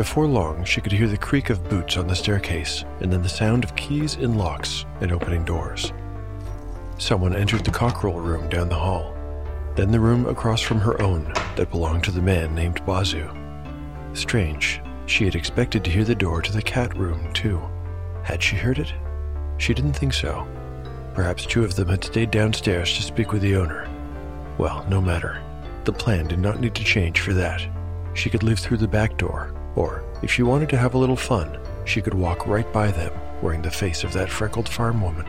Before 0.00 0.26
long, 0.26 0.64
she 0.64 0.80
could 0.80 0.92
hear 0.92 1.08
the 1.08 1.18
creak 1.18 1.50
of 1.50 1.68
boots 1.68 1.98
on 1.98 2.06
the 2.06 2.16
staircase, 2.16 2.86
and 3.00 3.12
then 3.12 3.20
the 3.20 3.28
sound 3.28 3.64
of 3.64 3.76
keys 3.76 4.14
in 4.14 4.38
locks 4.38 4.86
and 5.02 5.12
opening 5.12 5.44
doors. 5.44 5.92
Someone 6.96 7.36
entered 7.36 7.66
the 7.66 7.70
cockerel 7.70 8.18
room 8.18 8.48
down 8.48 8.70
the 8.70 8.74
hall, 8.74 9.14
then 9.76 9.90
the 9.90 10.00
room 10.00 10.24
across 10.26 10.62
from 10.62 10.80
her 10.80 10.98
own 11.02 11.30
that 11.54 11.70
belonged 11.70 12.02
to 12.04 12.12
the 12.12 12.22
man 12.22 12.54
named 12.54 12.82
Bazu. 12.86 13.28
Strange, 14.16 14.80
she 15.04 15.26
had 15.26 15.34
expected 15.34 15.84
to 15.84 15.90
hear 15.90 16.04
the 16.04 16.14
door 16.14 16.40
to 16.40 16.50
the 16.50 16.62
cat 16.62 16.96
room, 16.96 17.30
too. 17.34 17.60
Had 18.22 18.42
she 18.42 18.56
heard 18.56 18.78
it? 18.78 18.94
She 19.58 19.74
didn't 19.74 19.92
think 19.92 20.14
so. 20.14 20.48
Perhaps 21.12 21.44
two 21.44 21.62
of 21.62 21.76
them 21.76 21.90
had 21.90 22.04
stayed 22.04 22.30
downstairs 22.30 22.96
to 22.96 23.02
speak 23.02 23.32
with 23.32 23.42
the 23.42 23.56
owner. 23.56 23.86
Well, 24.56 24.82
no 24.88 25.02
matter. 25.02 25.42
The 25.84 25.92
plan 25.92 26.26
did 26.26 26.38
not 26.38 26.58
need 26.58 26.74
to 26.76 26.84
change 26.84 27.20
for 27.20 27.34
that. 27.34 27.60
she 28.14 28.30
could 28.30 28.42
live 28.42 28.58
through 28.58 28.78
the 28.78 28.88
back 28.88 29.18
door, 29.18 29.54
or 29.76 30.04
if 30.22 30.30
she 30.30 30.42
wanted 30.42 30.68
to 30.70 30.78
have 30.78 30.94
a 30.94 30.98
little 30.98 31.16
fun, 31.16 31.58
she 31.84 32.02
could 32.02 32.14
walk 32.14 32.46
right 32.46 32.70
by 32.72 32.90
them 32.90 33.12
wearing 33.42 33.62
the 33.62 33.70
face 33.70 34.04
of 34.04 34.12
that 34.12 34.30
freckled 34.30 34.68
farm 34.68 35.00
woman. 35.00 35.26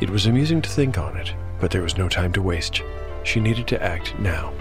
It 0.00 0.10
was 0.10 0.26
amusing 0.26 0.62
to 0.62 0.70
think 0.70 0.98
on 0.98 1.16
it, 1.16 1.34
but 1.60 1.70
there 1.70 1.82
was 1.82 1.98
no 1.98 2.08
time 2.08 2.32
to 2.34 2.42
waste. 2.42 2.82
She 3.22 3.40
needed 3.40 3.66
to 3.68 3.82
act 3.82 4.18
now. 4.18 4.52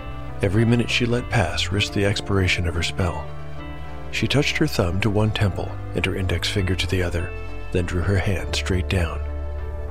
Every 0.41 0.65
minute 0.65 0.89
she 0.89 1.05
let 1.05 1.29
pass 1.29 1.71
risked 1.71 1.93
the 1.93 2.05
expiration 2.05 2.67
of 2.67 2.75
her 2.75 2.83
spell. 2.83 3.25
She 4.11 4.27
touched 4.27 4.57
her 4.57 4.67
thumb 4.67 4.99
to 5.01 5.09
one 5.09 5.31
temple 5.31 5.71
and 5.95 6.05
her 6.05 6.15
index 6.15 6.49
finger 6.49 6.75
to 6.75 6.87
the 6.87 7.01
other, 7.01 7.31
then 7.71 7.85
drew 7.85 8.01
her 8.01 8.17
hand 8.17 8.55
straight 8.55 8.89
down. 8.89 9.21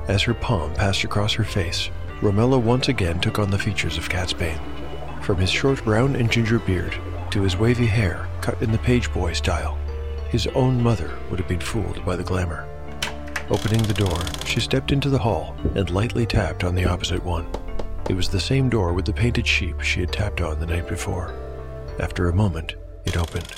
As 0.07 0.23
her 0.23 0.33
palm 0.33 0.73
passed 0.73 1.03
across 1.03 1.33
her 1.33 1.43
face, 1.43 1.89
Romola 2.21 2.57
once 2.57 2.87
again 2.87 3.19
took 3.19 3.39
on 3.39 3.51
the 3.51 3.59
features 3.59 3.97
of 3.97 4.09
Catsbane. 4.09 4.59
From 5.21 5.37
his 5.37 5.49
short 5.49 5.83
brown 5.83 6.15
and 6.15 6.31
ginger 6.31 6.59
beard 6.59 6.97
to 7.33 7.41
his 7.41 7.57
wavy 7.57 7.87
hair 7.87 8.27
cut 8.41 8.61
in 8.61 8.71
the 8.71 8.77
pageboy 8.77 9.35
style, 9.35 9.75
his 10.29 10.45
own 10.53 10.79
mother 10.79 11.17
would 11.31 11.39
have 11.39 11.47
been 11.47 11.59
fooled 11.59 12.05
by 12.05 12.15
the 12.15 12.23
glamour. 12.23 12.69
Opening 13.49 13.81
the 13.81 13.93
door, 13.95 14.19
she 14.45 14.59
stepped 14.59 14.91
into 14.91 15.09
the 15.09 15.17
hall 15.17 15.55
and 15.73 15.89
lightly 15.89 16.27
tapped 16.27 16.63
on 16.63 16.75
the 16.75 16.85
opposite 16.85 17.23
one. 17.23 17.47
It 18.07 18.13
was 18.13 18.29
the 18.29 18.39
same 18.39 18.69
door 18.69 18.93
with 18.93 19.05
the 19.05 19.13
painted 19.13 19.47
sheep 19.47 19.81
she 19.81 20.01
had 20.01 20.11
tapped 20.11 20.41
on 20.41 20.59
the 20.59 20.67
night 20.67 20.87
before. 20.87 21.33
After 21.99 22.29
a 22.29 22.35
moment, 22.35 22.75
it 23.03 23.17
opened. 23.17 23.51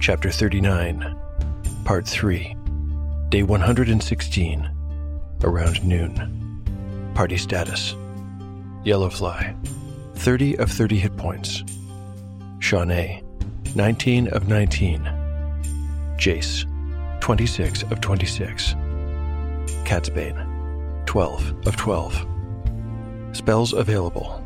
Chapter 0.00 0.30
39, 0.30 1.18
Part 1.84 2.06
3, 2.06 2.56
Day 3.30 3.42
116, 3.42 4.70
around 5.42 5.84
noon. 5.84 7.12
Party 7.16 7.36
status 7.36 7.96
Yellowfly, 8.84 9.56
30 10.18 10.58
of 10.58 10.70
30 10.70 10.98
hit 10.98 11.16
points. 11.16 11.62
Shawnee, 12.58 13.22
19 13.76 14.28
of 14.28 14.48
19. 14.48 15.00
Jace, 16.16 16.66
26 17.20 17.84
of 17.84 18.00
26. 18.00 18.74
Catsbane, 19.84 21.06
12 21.06 21.66
of 21.66 21.76
12. 21.76 22.26
Spells 23.32 23.72
available. 23.72 24.44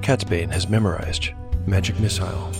Catsbane 0.00 0.50
has 0.50 0.68
memorized 0.68 1.30
Magic 1.66 2.00
Missile, 2.00 2.50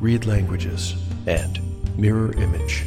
Read 0.00 0.26
Languages, 0.26 0.94
and 1.26 1.58
Mirror 1.98 2.34
Image. 2.34 2.84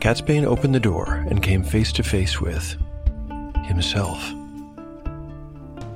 Catsbane 0.00 0.44
opened 0.44 0.74
the 0.74 0.80
door 0.80 1.24
and 1.30 1.42
came 1.42 1.62
face 1.62 1.92
to 1.92 2.02
face 2.02 2.40
with 2.40 2.76
himself. 3.66 4.32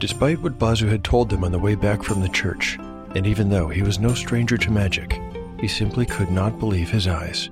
Despite 0.02 0.40
what 0.40 0.58
Bazu 0.58 0.88
had 0.88 1.04
told 1.04 1.30
them 1.30 1.44
on 1.44 1.52
the 1.52 1.60
way 1.60 1.76
back 1.76 2.02
from 2.02 2.20
the 2.20 2.28
church, 2.28 2.76
and 3.14 3.24
even 3.24 3.48
though 3.48 3.68
he 3.68 3.82
was 3.82 4.00
no 4.00 4.14
stranger 4.14 4.56
to 4.56 4.68
magic, 4.68 5.20
he 5.60 5.68
simply 5.68 6.06
could 6.06 6.28
not 6.28 6.58
believe 6.58 6.90
his 6.90 7.06
eyes. 7.06 7.50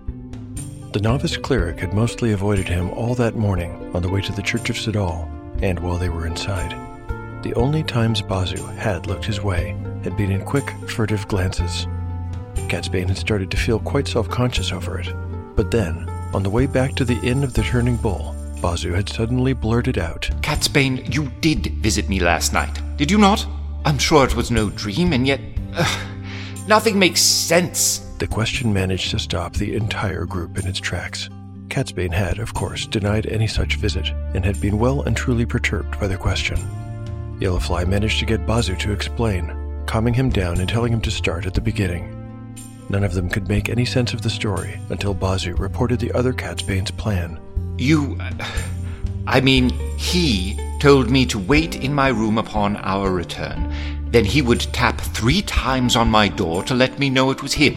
The 0.92 0.98
novice 1.00 1.36
cleric 1.36 1.78
had 1.78 1.94
mostly 1.94 2.32
avoided 2.32 2.66
him 2.66 2.90
all 2.90 3.14
that 3.14 3.36
morning 3.36 3.94
on 3.94 4.02
the 4.02 4.08
way 4.08 4.20
to 4.22 4.32
the 4.32 4.42
Church 4.42 4.68
of 4.68 4.74
Sidal 4.74 5.30
and 5.62 5.78
while 5.78 5.96
they 5.96 6.08
were 6.08 6.26
inside. 6.26 6.72
The 7.44 7.54
only 7.54 7.84
times 7.84 8.20
Bazu 8.20 8.66
had 8.74 9.06
looked 9.06 9.26
his 9.26 9.40
way 9.40 9.76
had 10.02 10.16
been 10.16 10.32
in 10.32 10.44
quick, 10.44 10.68
furtive 10.88 11.28
glances. 11.28 11.86
Catsbane 12.66 13.06
had 13.06 13.16
started 13.18 13.52
to 13.52 13.56
feel 13.58 13.78
quite 13.78 14.08
self 14.08 14.28
conscious 14.28 14.72
over 14.72 14.98
it, 14.98 15.14
but 15.54 15.70
then, 15.70 16.08
on 16.34 16.42
the 16.42 16.50
way 16.50 16.66
back 16.66 16.96
to 16.96 17.04
the 17.04 17.20
Inn 17.20 17.44
of 17.44 17.54
the 17.54 17.62
Turning 17.62 17.96
Bull, 17.96 18.34
Bazu 18.60 18.94
had 18.94 19.08
suddenly 19.08 19.52
blurted 19.52 19.98
out, 19.98 20.28
Catsbane, 20.42 21.14
you 21.14 21.30
did 21.40 21.66
visit 21.76 22.08
me 22.08 22.20
last 22.20 22.52
night, 22.52 22.80
did 22.96 23.10
you 23.10 23.18
not? 23.18 23.46
I'm 23.84 23.98
sure 23.98 24.24
it 24.24 24.36
was 24.36 24.50
no 24.50 24.70
dream, 24.70 25.12
and 25.12 25.26
yet. 25.26 25.40
Uh, 25.74 26.06
nothing 26.68 26.98
makes 26.98 27.20
sense. 27.20 27.98
The 28.18 28.26
question 28.26 28.72
managed 28.72 29.10
to 29.12 29.18
stop 29.18 29.54
the 29.54 29.74
entire 29.74 30.26
group 30.26 30.58
in 30.58 30.66
its 30.66 30.78
tracks. 30.80 31.30
Catsbane 31.68 32.12
had, 32.12 32.38
of 32.38 32.52
course, 32.52 32.86
denied 32.86 33.26
any 33.26 33.46
such 33.46 33.76
visit, 33.76 34.08
and 34.34 34.44
had 34.44 34.60
been 34.60 34.78
well 34.78 35.02
and 35.02 35.16
truly 35.16 35.46
perturbed 35.46 35.98
by 35.98 36.06
the 36.06 36.16
question. 36.16 36.58
Yellowfly 37.38 37.86
managed 37.86 38.18
to 38.18 38.26
get 38.26 38.46
Bazu 38.46 38.78
to 38.80 38.92
explain, 38.92 39.84
calming 39.86 40.12
him 40.12 40.28
down 40.28 40.58
and 40.58 40.68
telling 40.68 40.92
him 40.92 41.00
to 41.00 41.10
start 41.10 41.46
at 41.46 41.54
the 41.54 41.60
beginning. 41.60 42.16
None 42.90 43.04
of 43.04 43.14
them 43.14 43.30
could 43.30 43.48
make 43.48 43.68
any 43.68 43.84
sense 43.84 44.12
of 44.12 44.20
the 44.20 44.28
story 44.28 44.78
until 44.90 45.14
Bazu 45.14 45.58
reported 45.58 46.00
the 46.00 46.12
other 46.12 46.32
Catsbane's 46.32 46.90
plan. 46.90 47.40
You. 47.80 48.18
I 49.26 49.40
mean, 49.40 49.70
he 49.96 50.58
told 50.80 51.10
me 51.10 51.24
to 51.26 51.38
wait 51.38 51.76
in 51.76 51.94
my 51.94 52.08
room 52.08 52.36
upon 52.36 52.76
our 52.76 53.10
return. 53.10 53.72
Then 54.10 54.24
he 54.24 54.42
would 54.42 54.60
tap 54.60 55.00
three 55.00 55.40
times 55.42 55.96
on 55.96 56.10
my 56.10 56.28
door 56.28 56.62
to 56.64 56.74
let 56.74 56.98
me 56.98 57.08
know 57.08 57.30
it 57.30 57.42
was 57.42 57.54
him. 57.54 57.76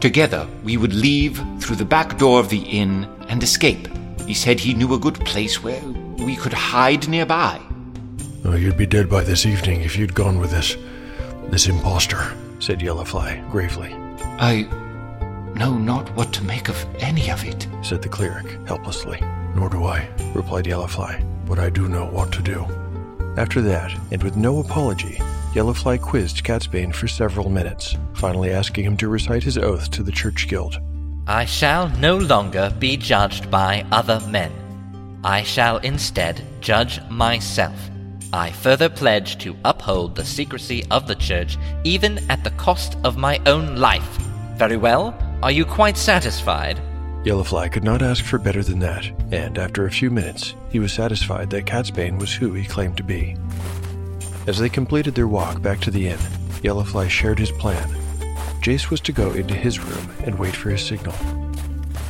Together, 0.00 0.48
we 0.62 0.76
would 0.76 0.94
leave 0.94 1.42
through 1.60 1.76
the 1.76 1.84
back 1.84 2.18
door 2.18 2.40
of 2.40 2.48
the 2.48 2.62
inn 2.62 3.08
and 3.28 3.42
escape. 3.42 3.88
He 4.26 4.34
said 4.34 4.60
he 4.60 4.72
knew 4.72 4.94
a 4.94 4.98
good 4.98 5.20
place 5.26 5.62
where 5.62 5.82
we 6.18 6.36
could 6.36 6.52
hide 6.52 7.08
nearby. 7.08 7.60
Oh, 8.44 8.54
you'd 8.54 8.76
be 8.78 8.86
dead 8.86 9.10
by 9.10 9.24
this 9.24 9.44
evening 9.46 9.82
if 9.82 9.96
you'd 9.96 10.14
gone 10.14 10.38
with 10.38 10.50
this. 10.50 10.76
this 11.50 11.66
impostor, 11.66 12.34
said 12.60 12.80
Yellowfly 12.80 13.50
gravely. 13.50 13.92
I 14.38 14.68
know 15.54 15.76
not 15.76 16.14
what 16.16 16.32
to 16.34 16.44
make 16.44 16.68
of 16.68 16.86
any 16.98 17.30
of 17.30 17.44
it, 17.44 17.66
said 17.82 18.02
the 18.02 18.08
cleric 18.08 18.46
helplessly. 18.66 19.20
Nor 19.54 19.68
do 19.68 19.84
I, 19.84 20.08
replied 20.34 20.64
Yellowfly, 20.64 21.46
but 21.46 21.58
I 21.58 21.70
do 21.70 21.88
know 21.88 22.06
what 22.06 22.32
to 22.32 22.42
do. 22.42 22.66
After 23.36 23.60
that, 23.62 23.92
and 24.10 24.22
with 24.22 24.36
no 24.36 24.60
apology, 24.60 25.20
Yellowfly 25.54 26.00
quizzed 26.00 26.44
Catsbane 26.44 26.94
for 26.94 27.06
several 27.06 27.48
minutes, 27.48 27.96
finally 28.14 28.50
asking 28.50 28.84
him 28.84 28.96
to 28.96 29.08
recite 29.08 29.42
his 29.42 29.56
oath 29.56 29.90
to 29.92 30.02
the 30.02 30.12
Church 30.12 30.48
Guild. 30.48 30.80
I 31.26 31.44
shall 31.44 31.88
no 31.98 32.16
longer 32.16 32.74
be 32.78 32.96
judged 32.96 33.50
by 33.50 33.86
other 33.92 34.20
men. 34.28 34.52
I 35.24 35.42
shall 35.42 35.78
instead 35.78 36.42
judge 36.60 37.00
myself. 37.08 37.76
I 38.32 38.50
further 38.50 38.88
pledge 38.88 39.38
to 39.38 39.56
uphold 39.64 40.16
the 40.16 40.24
secrecy 40.24 40.84
of 40.90 41.06
the 41.06 41.14
Church, 41.14 41.56
even 41.84 42.18
at 42.28 42.42
the 42.42 42.50
cost 42.50 42.96
of 43.04 43.16
my 43.16 43.40
own 43.46 43.76
life. 43.76 44.18
Very 44.56 44.76
well. 44.76 45.16
Are 45.44 45.52
you 45.52 45.66
quite 45.66 45.98
satisfied? 45.98 46.80
Yellowfly 47.22 47.70
could 47.70 47.84
not 47.84 48.00
ask 48.00 48.24
for 48.24 48.38
better 48.38 48.62
than 48.62 48.78
that, 48.78 49.04
and 49.30 49.58
after 49.58 49.84
a 49.84 49.90
few 49.90 50.10
minutes, 50.10 50.54
he 50.70 50.78
was 50.78 50.90
satisfied 50.90 51.50
that 51.50 51.66
Catsbane 51.66 52.18
was 52.18 52.32
who 52.32 52.54
he 52.54 52.64
claimed 52.64 52.96
to 52.96 53.02
be. 53.02 53.36
As 54.46 54.58
they 54.58 54.70
completed 54.70 55.14
their 55.14 55.28
walk 55.28 55.60
back 55.60 55.80
to 55.80 55.90
the 55.90 56.08
inn, 56.08 56.18
Yellowfly 56.62 57.10
shared 57.10 57.38
his 57.38 57.50
plan. 57.50 57.86
Jace 58.62 58.88
was 58.88 59.02
to 59.02 59.12
go 59.12 59.32
into 59.32 59.52
his 59.52 59.78
room 59.78 60.08
and 60.24 60.38
wait 60.38 60.56
for 60.56 60.70
his 60.70 60.80
signal. 60.80 61.12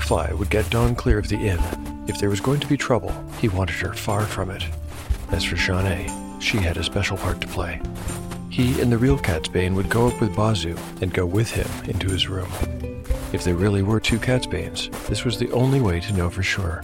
Fly 0.02 0.32
would 0.32 0.48
get 0.48 0.70
Dawn 0.70 0.94
clear 0.94 1.18
of 1.18 1.28
the 1.28 1.34
inn. 1.34 1.58
If 2.06 2.20
there 2.20 2.30
was 2.30 2.40
going 2.40 2.60
to 2.60 2.68
be 2.68 2.76
trouble, 2.76 3.12
he 3.40 3.48
wanted 3.48 3.74
her 3.80 3.94
far 3.94 4.26
from 4.26 4.52
it. 4.52 4.62
As 5.32 5.42
for 5.42 5.56
Shawnee, 5.56 6.06
she 6.40 6.58
had 6.58 6.76
a 6.76 6.84
special 6.84 7.16
part 7.16 7.40
to 7.40 7.48
play. 7.48 7.80
He 8.48 8.80
and 8.80 8.92
the 8.92 8.98
real 8.98 9.18
Catsbane 9.18 9.74
would 9.74 9.90
go 9.90 10.06
up 10.06 10.20
with 10.20 10.36
Bazu 10.36 10.78
and 11.02 11.12
go 11.12 11.26
with 11.26 11.50
him 11.50 11.66
into 11.90 12.06
his 12.08 12.28
room. 12.28 12.46
If 13.34 13.42
there 13.42 13.56
really 13.56 13.82
were 13.82 13.98
two 13.98 14.20
Catsbanes, 14.20 14.90
this 15.08 15.24
was 15.24 15.38
the 15.38 15.50
only 15.50 15.80
way 15.80 15.98
to 15.98 16.12
know 16.12 16.30
for 16.30 16.42
sure. 16.42 16.82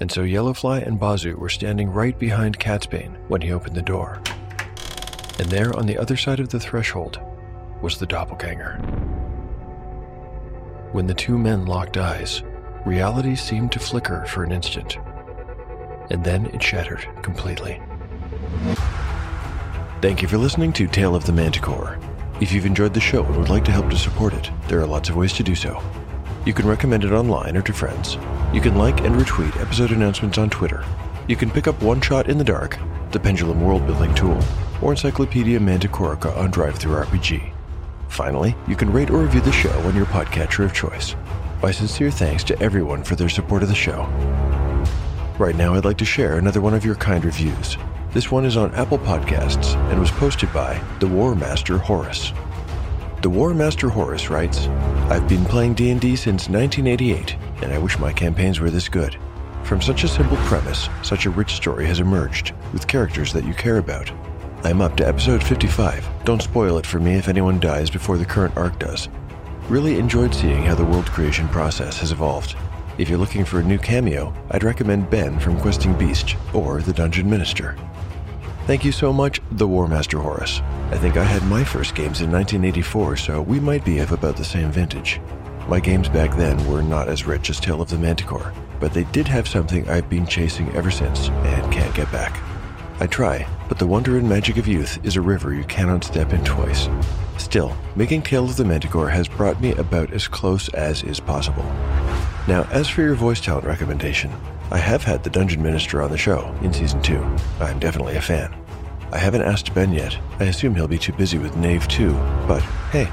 and 0.00 0.12
so 0.12 0.22
Yellowfly 0.22 0.86
and 0.86 0.98
Bazu 0.98 1.34
were 1.34 1.48
standing 1.48 1.90
right 1.90 2.18
behind 2.18 2.58
Catsbane 2.58 3.16
when 3.28 3.40
he 3.40 3.52
opened 3.52 3.74
the 3.74 3.82
door. 3.82 4.22
And 5.38 5.48
there 5.50 5.76
on 5.76 5.86
the 5.86 5.98
other 5.98 6.16
side 6.16 6.40
of 6.40 6.48
the 6.48 6.60
threshold 6.60 7.20
was 7.82 7.98
the 7.98 8.06
doppelganger. 8.06 8.76
When 10.92 11.06
the 11.06 11.14
two 11.14 11.36
men 11.36 11.66
locked 11.66 11.96
eyes, 11.96 12.42
reality 12.86 13.36
seemed 13.36 13.72
to 13.72 13.78
flicker 13.78 14.24
for 14.26 14.44
an 14.44 14.52
instant, 14.52 14.96
and 16.10 16.24
then 16.24 16.46
it 16.46 16.62
shattered 16.62 17.06
completely. 17.22 17.82
Thank 20.00 20.22
you 20.22 20.28
for 20.28 20.38
listening 20.38 20.72
to 20.74 20.86
Tale 20.86 21.16
of 21.16 21.26
the 21.26 21.32
Manticore. 21.32 21.98
If 22.40 22.52
you've 22.52 22.66
enjoyed 22.66 22.94
the 22.94 23.00
show 23.00 23.24
and 23.24 23.36
would 23.36 23.48
like 23.48 23.64
to 23.64 23.72
help 23.72 23.90
to 23.90 23.98
support 23.98 24.32
it, 24.32 24.48
there 24.68 24.78
are 24.78 24.86
lots 24.86 25.08
of 25.08 25.16
ways 25.16 25.32
to 25.32 25.42
do 25.42 25.56
so. 25.56 25.82
You 26.46 26.54
can 26.54 26.68
recommend 26.68 27.02
it 27.02 27.10
online 27.10 27.56
or 27.56 27.62
to 27.62 27.72
friends. 27.72 28.16
You 28.52 28.60
can 28.60 28.76
like 28.76 29.00
and 29.00 29.16
retweet 29.16 29.60
episode 29.60 29.90
announcements 29.90 30.38
on 30.38 30.50
Twitter. 30.50 30.84
You 31.26 31.34
can 31.34 31.50
pick 31.50 31.66
up 31.66 31.82
One 31.82 32.00
Shot 32.00 32.28
in 32.28 32.38
the 32.38 32.44
Dark, 32.44 32.78
the 33.10 33.18
Pendulum 33.18 33.60
world 33.60 33.88
building 33.88 34.14
tool, 34.14 34.40
or 34.80 34.92
Encyclopedia 34.92 35.58
Manticorica 35.58 36.36
on 36.36 36.52
DriveThruRPG. 36.52 37.52
Finally, 38.06 38.54
you 38.68 38.76
can 38.76 38.92
rate 38.92 39.10
or 39.10 39.18
review 39.18 39.40
the 39.40 39.50
show 39.50 39.76
on 39.80 39.96
your 39.96 40.06
podcatcher 40.06 40.64
of 40.64 40.72
choice. 40.72 41.16
My 41.60 41.72
sincere 41.72 42.12
thanks 42.12 42.44
to 42.44 42.62
everyone 42.62 43.02
for 43.02 43.16
their 43.16 43.28
support 43.28 43.64
of 43.64 43.68
the 43.68 43.74
show. 43.74 44.04
Right 45.40 45.56
now, 45.56 45.74
I'd 45.74 45.84
like 45.84 45.98
to 45.98 46.04
share 46.04 46.38
another 46.38 46.60
one 46.60 46.74
of 46.74 46.84
your 46.84 46.94
kind 46.94 47.24
reviews. 47.24 47.76
This 48.10 48.30
one 48.30 48.46
is 48.46 48.56
on 48.56 48.74
Apple 48.74 48.98
Podcasts 48.98 49.74
and 49.90 50.00
was 50.00 50.10
posted 50.10 50.50
by 50.54 50.82
the 50.98 51.06
War 51.06 51.34
Master 51.34 51.76
Horace. 51.76 52.32
The 53.20 53.28
War 53.28 53.52
Master 53.52 53.90
Horace 53.90 54.30
writes, 54.30 54.66
I've 55.10 55.28
been 55.28 55.44
playing 55.44 55.74
D&D 55.74 56.16
since 56.16 56.48
1988, 56.48 57.36
and 57.62 57.70
I 57.70 57.76
wish 57.76 57.98
my 57.98 58.10
campaigns 58.10 58.60
were 58.60 58.70
this 58.70 58.88
good. 58.88 59.18
From 59.62 59.82
such 59.82 60.04
a 60.04 60.08
simple 60.08 60.38
premise, 60.38 60.88
such 61.02 61.26
a 61.26 61.30
rich 61.30 61.52
story 61.52 61.84
has 61.84 62.00
emerged, 62.00 62.54
with 62.72 62.86
characters 62.86 63.30
that 63.34 63.44
you 63.44 63.52
care 63.52 63.76
about. 63.76 64.10
I'm 64.64 64.80
up 64.80 64.96
to 64.96 65.06
episode 65.06 65.44
55. 65.44 66.08
Don't 66.24 66.40
spoil 66.40 66.78
it 66.78 66.86
for 66.86 67.00
me 67.00 67.16
if 67.16 67.28
anyone 67.28 67.60
dies 67.60 67.90
before 67.90 68.16
the 68.16 68.24
current 68.24 68.56
arc 68.56 68.78
does. 68.78 69.10
Really 69.68 69.98
enjoyed 69.98 70.34
seeing 70.34 70.62
how 70.62 70.74
the 70.74 70.84
world 70.84 71.06
creation 71.06 71.46
process 71.48 71.98
has 71.98 72.12
evolved. 72.12 72.56
If 72.96 73.10
you're 73.10 73.18
looking 73.18 73.44
for 73.44 73.60
a 73.60 73.64
new 73.64 73.78
cameo, 73.78 74.32
I'd 74.50 74.64
recommend 74.64 75.10
Ben 75.10 75.38
from 75.38 75.60
Questing 75.60 75.92
Beast 75.98 76.36
or 76.54 76.80
the 76.80 76.94
Dungeon 76.94 77.28
Minister. 77.28 77.76
Thank 78.68 78.84
you 78.84 78.92
so 78.92 79.14
much, 79.14 79.40
the 79.52 79.66
War 79.66 79.88
Master 79.88 80.18
Horace. 80.18 80.60
I 80.90 80.98
think 80.98 81.16
I 81.16 81.24
had 81.24 81.42
my 81.44 81.64
first 81.64 81.94
games 81.94 82.20
in 82.20 82.30
1984, 82.30 83.16
so 83.16 83.40
we 83.40 83.58
might 83.58 83.82
be 83.82 84.00
of 84.00 84.12
about 84.12 84.36
the 84.36 84.44
same 84.44 84.70
vintage. 84.70 85.22
My 85.68 85.80
games 85.80 86.10
back 86.10 86.36
then 86.36 86.62
were 86.66 86.82
not 86.82 87.08
as 87.08 87.24
rich 87.24 87.48
as 87.48 87.58
Tale 87.58 87.80
of 87.80 87.88
the 87.88 87.96
Manticore, 87.96 88.52
but 88.78 88.92
they 88.92 89.04
did 89.04 89.26
have 89.26 89.48
something 89.48 89.88
I've 89.88 90.10
been 90.10 90.26
chasing 90.26 90.70
ever 90.76 90.90
since 90.90 91.30
and 91.30 91.72
can't 91.72 91.94
get 91.94 92.12
back. 92.12 92.42
I 93.00 93.06
try, 93.06 93.48
but 93.70 93.78
the 93.78 93.86
wonder 93.86 94.18
and 94.18 94.28
magic 94.28 94.58
of 94.58 94.68
youth 94.68 95.02
is 95.02 95.16
a 95.16 95.22
river 95.22 95.54
you 95.54 95.64
cannot 95.64 96.04
step 96.04 96.34
in 96.34 96.44
twice. 96.44 96.90
Still, 97.38 97.74
making 97.96 98.20
Tale 98.20 98.44
of 98.44 98.56
the 98.58 98.66
Manticore 98.66 99.08
has 99.08 99.28
brought 99.28 99.62
me 99.62 99.72
about 99.76 100.12
as 100.12 100.28
close 100.28 100.68
as 100.74 101.02
is 101.04 101.20
possible. 101.20 101.64
Now, 102.48 102.66
as 102.70 102.88
for 102.88 103.02
your 103.02 103.14
voice 103.14 103.42
talent 103.42 103.66
recommendation, 103.66 104.32
I 104.70 104.78
have 104.78 105.04
had 105.04 105.22
the 105.22 105.28
Dungeon 105.28 105.62
Minister 105.62 106.00
on 106.00 106.10
the 106.10 106.16
show 106.16 106.50
in 106.62 106.72
season 106.72 107.02
2. 107.02 107.18
I'm 107.60 107.78
definitely 107.78 108.16
a 108.16 108.22
fan. 108.22 108.56
I 109.12 109.18
haven't 109.18 109.42
asked 109.42 109.74
Ben 109.74 109.92
yet. 109.92 110.16
I 110.40 110.44
assume 110.44 110.74
he'll 110.74 110.88
be 110.88 110.96
too 110.96 111.12
busy 111.12 111.36
with 111.36 111.58
Knave 111.58 111.86
2, 111.88 112.10
but 112.48 112.62
hey, 112.90 113.12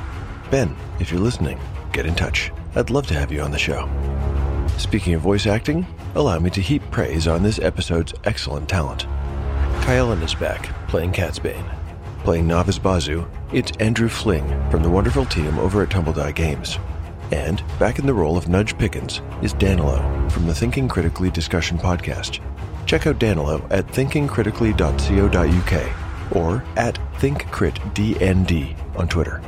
Ben, 0.52 0.74
if 1.02 1.12
you're 1.12 1.20
listening, 1.20 1.60
get 1.92 2.06
in 2.06 2.16
touch. 2.16 2.54
I'd 2.76 2.90
love 2.90 3.08
to 3.08 3.14
have 3.14 3.30
you 3.30 3.42
on 3.42 3.52
the 3.52 3.58
show. 3.58 3.90
Speaking 4.78 5.16
of 5.16 5.22
voice 5.22 5.48
acting, 5.48 5.86
allow 6.16 6.40
me 6.40 6.50
to 6.52 6.62
heap 6.62 6.90
praise 6.90 7.28
on 7.28 7.44
this 7.44 7.60
episode's 7.60 8.14
excellent 8.24 8.70
talent. 8.70 9.06
Kyellen 9.82 10.24
is 10.24 10.34
back, 10.34 10.70
playing 10.88 11.12
Catsbane. 11.12 11.70
Playing 12.24 12.48
Novice 12.48 12.80
Bazu, 12.80 13.28
it's 13.52 13.74
Andrew 13.82 14.08
Fling 14.08 14.48
from 14.72 14.82
the 14.82 14.90
wonderful 14.90 15.26
team 15.26 15.60
over 15.60 15.84
at 15.84 15.90
Tumbledie 15.90 16.34
Games. 16.34 16.80
And 17.32 17.64
back 17.80 18.00
in 18.00 18.06
the 18.06 18.14
role 18.14 18.38
of 18.38 18.48
Nudge 18.48 18.78
Pickens 18.78 19.22
is 19.42 19.54
Danilo 19.54 20.30
from 20.30 20.48
the 20.48 20.54
Thinking 20.54 20.88
Critically 20.88 21.32
discussion 21.32 21.78
podcast. 21.78 22.40
Check 22.86 23.08
out 23.08 23.20
Danilo 23.20 23.66
at 23.72 23.88
thinkingcritically.co.uk 23.88 26.36
or 26.36 26.64
at 26.78 27.00
thinkcritdnd 27.18 28.98
on 28.98 29.08
Twitter. 29.08 29.42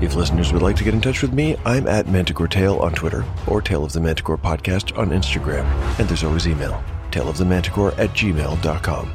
If 0.00 0.14
listeners 0.14 0.52
would 0.52 0.62
like 0.62 0.76
to 0.76 0.84
get 0.84 0.94
in 0.94 1.00
touch 1.00 1.22
with 1.22 1.32
me, 1.32 1.56
I'm 1.64 1.88
at 1.88 2.06
Manticore 2.06 2.46
Tale 2.46 2.76
on 2.76 2.92
Twitter 2.92 3.24
or 3.48 3.60
Tale 3.60 3.84
of 3.84 3.92
the 3.92 4.00
Manticore 4.00 4.38
Podcast 4.38 4.96
on 4.96 5.10
Instagram. 5.10 5.64
And 5.98 6.08
there's 6.08 6.22
always 6.22 6.46
email, 6.46 6.80
taleofthemanticore 7.10 7.98
at 7.98 8.10
gmail.com. 8.10 9.12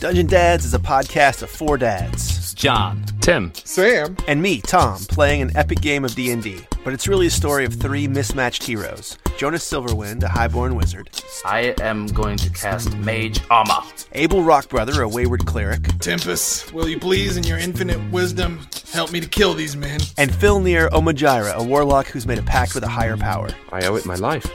Dungeon 0.00 0.26
Dads 0.26 0.64
is 0.64 0.74
a 0.74 0.78
podcast 0.78 1.42
of 1.42 1.50
four 1.50 1.76
dads 1.76 2.40
John. 2.60 3.02
Tim. 3.22 3.52
Sam. 3.54 4.16
and 4.28 4.42
me, 4.42 4.60
Tom, 4.60 4.98
playing 5.08 5.40
an 5.40 5.56
epic 5.56 5.80
game 5.80 6.04
of 6.04 6.14
D&D. 6.14 6.60
But 6.84 6.92
it's 6.92 7.08
really 7.08 7.26
a 7.26 7.30
story 7.30 7.64
of 7.64 7.72
three 7.72 8.06
mismatched 8.06 8.62
heroes. 8.62 9.16
Jonas 9.38 9.64
Silverwind, 9.64 10.22
a 10.22 10.28
highborn 10.28 10.74
wizard. 10.74 11.08
I 11.46 11.74
am 11.80 12.06
going 12.08 12.36
to 12.36 12.50
cast 12.50 12.94
Mage 12.98 13.40
Armor. 13.50 13.82
Abel 14.12 14.40
Rockbrother, 14.40 15.02
a 15.02 15.08
wayward 15.08 15.46
cleric. 15.46 15.84
Tempest, 16.00 16.74
will 16.74 16.86
you 16.86 16.98
please, 16.98 17.38
in 17.38 17.44
your 17.44 17.56
infinite 17.56 17.98
wisdom, 18.12 18.60
help 18.92 19.10
me 19.10 19.20
to 19.20 19.28
kill 19.28 19.54
these 19.54 19.74
men? 19.74 20.00
And 20.18 20.34
Phil 20.34 20.60
Near 20.60 20.90
Omajira, 20.90 21.54
a 21.54 21.62
warlock 21.64 22.08
who's 22.08 22.26
made 22.26 22.38
a 22.38 22.42
pact 22.42 22.74
with 22.74 22.84
a 22.84 22.88
higher 22.88 23.16
power. 23.16 23.48
I 23.72 23.86
owe 23.86 23.96
it 23.96 24.04
my 24.04 24.16
life. 24.16 24.46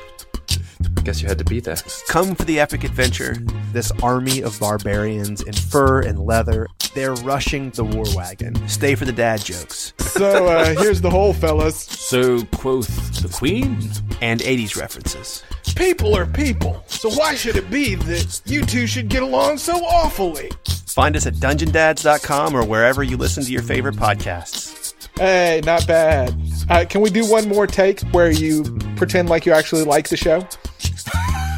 Guess 1.06 1.22
you 1.22 1.28
had 1.28 1.38
to 1.38 1.46
be 1.46 1.60
there. 1.60 1.76
Come 2.08 2.34
for 2.34 2.46
the 2.46 2.60
epic 2.60 2.84
adventure. 2.84 3.36
This 3.74 3.92
army 4.02 4.42
of 4.42 4.60
barbarians 4.60 5.42
in 5.42 5.54
fur 5.54 6.02
and 6.02 6.18
leather, 6.20 6.68
they're 6.96 7.14
rushing 7.14 7.70
the 7.70 7.84
war 7.84 8.06
wagon. 8.16 8.56
Stay 8.68 8.96
for 8.96 9.06
the 9.06 9.12
dad 9.12 9.40
jokes 9.46 9.94
So, 10.00 10.48
uh, 10.48 10.74
here's 10.76 11.02
the 11.02 11.12
whole, 11.12 11.32
fellas. 11.34 11.78
So 11.78 12.44
quoth 12.46 13.22
the 13.22 13.30
Queen. 13.30 13.78
and 14.22 14.42
80s 14.42 14.76
references. 14.76 15.44
People 15.76 16.16
are 16.18 16.26
people, 16.26 16.84
so 16.88 17.12
why 17.12 17.36
should 17.36 17.56
it 17.56 17.70
be 17.70 17.94
that 17.96 18.42
you 18.46 18.66
two 18.66 18.88
should 18.88 19.08
get 19.10 19.22
along 19.22 19.60
so 19.60 19.74
awfully? 19.86 20.50
Find 20.88 21.16
us 21.16 21.28
at 21.28 21.36
dungeondads.com 21.36 22.56
or 22.56 22.66
wherever 22.66 23.04
you 23.04 23.18
listen 23.18 23.44
to 23.44 23.52
your 23.52 23.62
favorite 23.62 23.96
podcasts. 23.96 24.85
Hey, 25.18 25.62
not 25.64 25.88
bad. 25.88 26.36
Uh, 26.70 26.86
can 26.88 27.02
we 27.02 27.10
do 27.10 27.30
one 27.30 27.48
more 27.48 27.68
take 27.68 28.02
where 28.12 28.32
you 28.32 28.64
pretend 28.96 29.30
like 29.30 29.46
you 29.46 29.54
actually 29.54 29.84
like 29.84 30.10
the 30.10 30.18
show? 30.18 30.48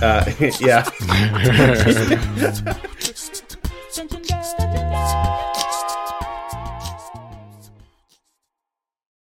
Uh, 0.01 0.31
yeah. 0.59 0.83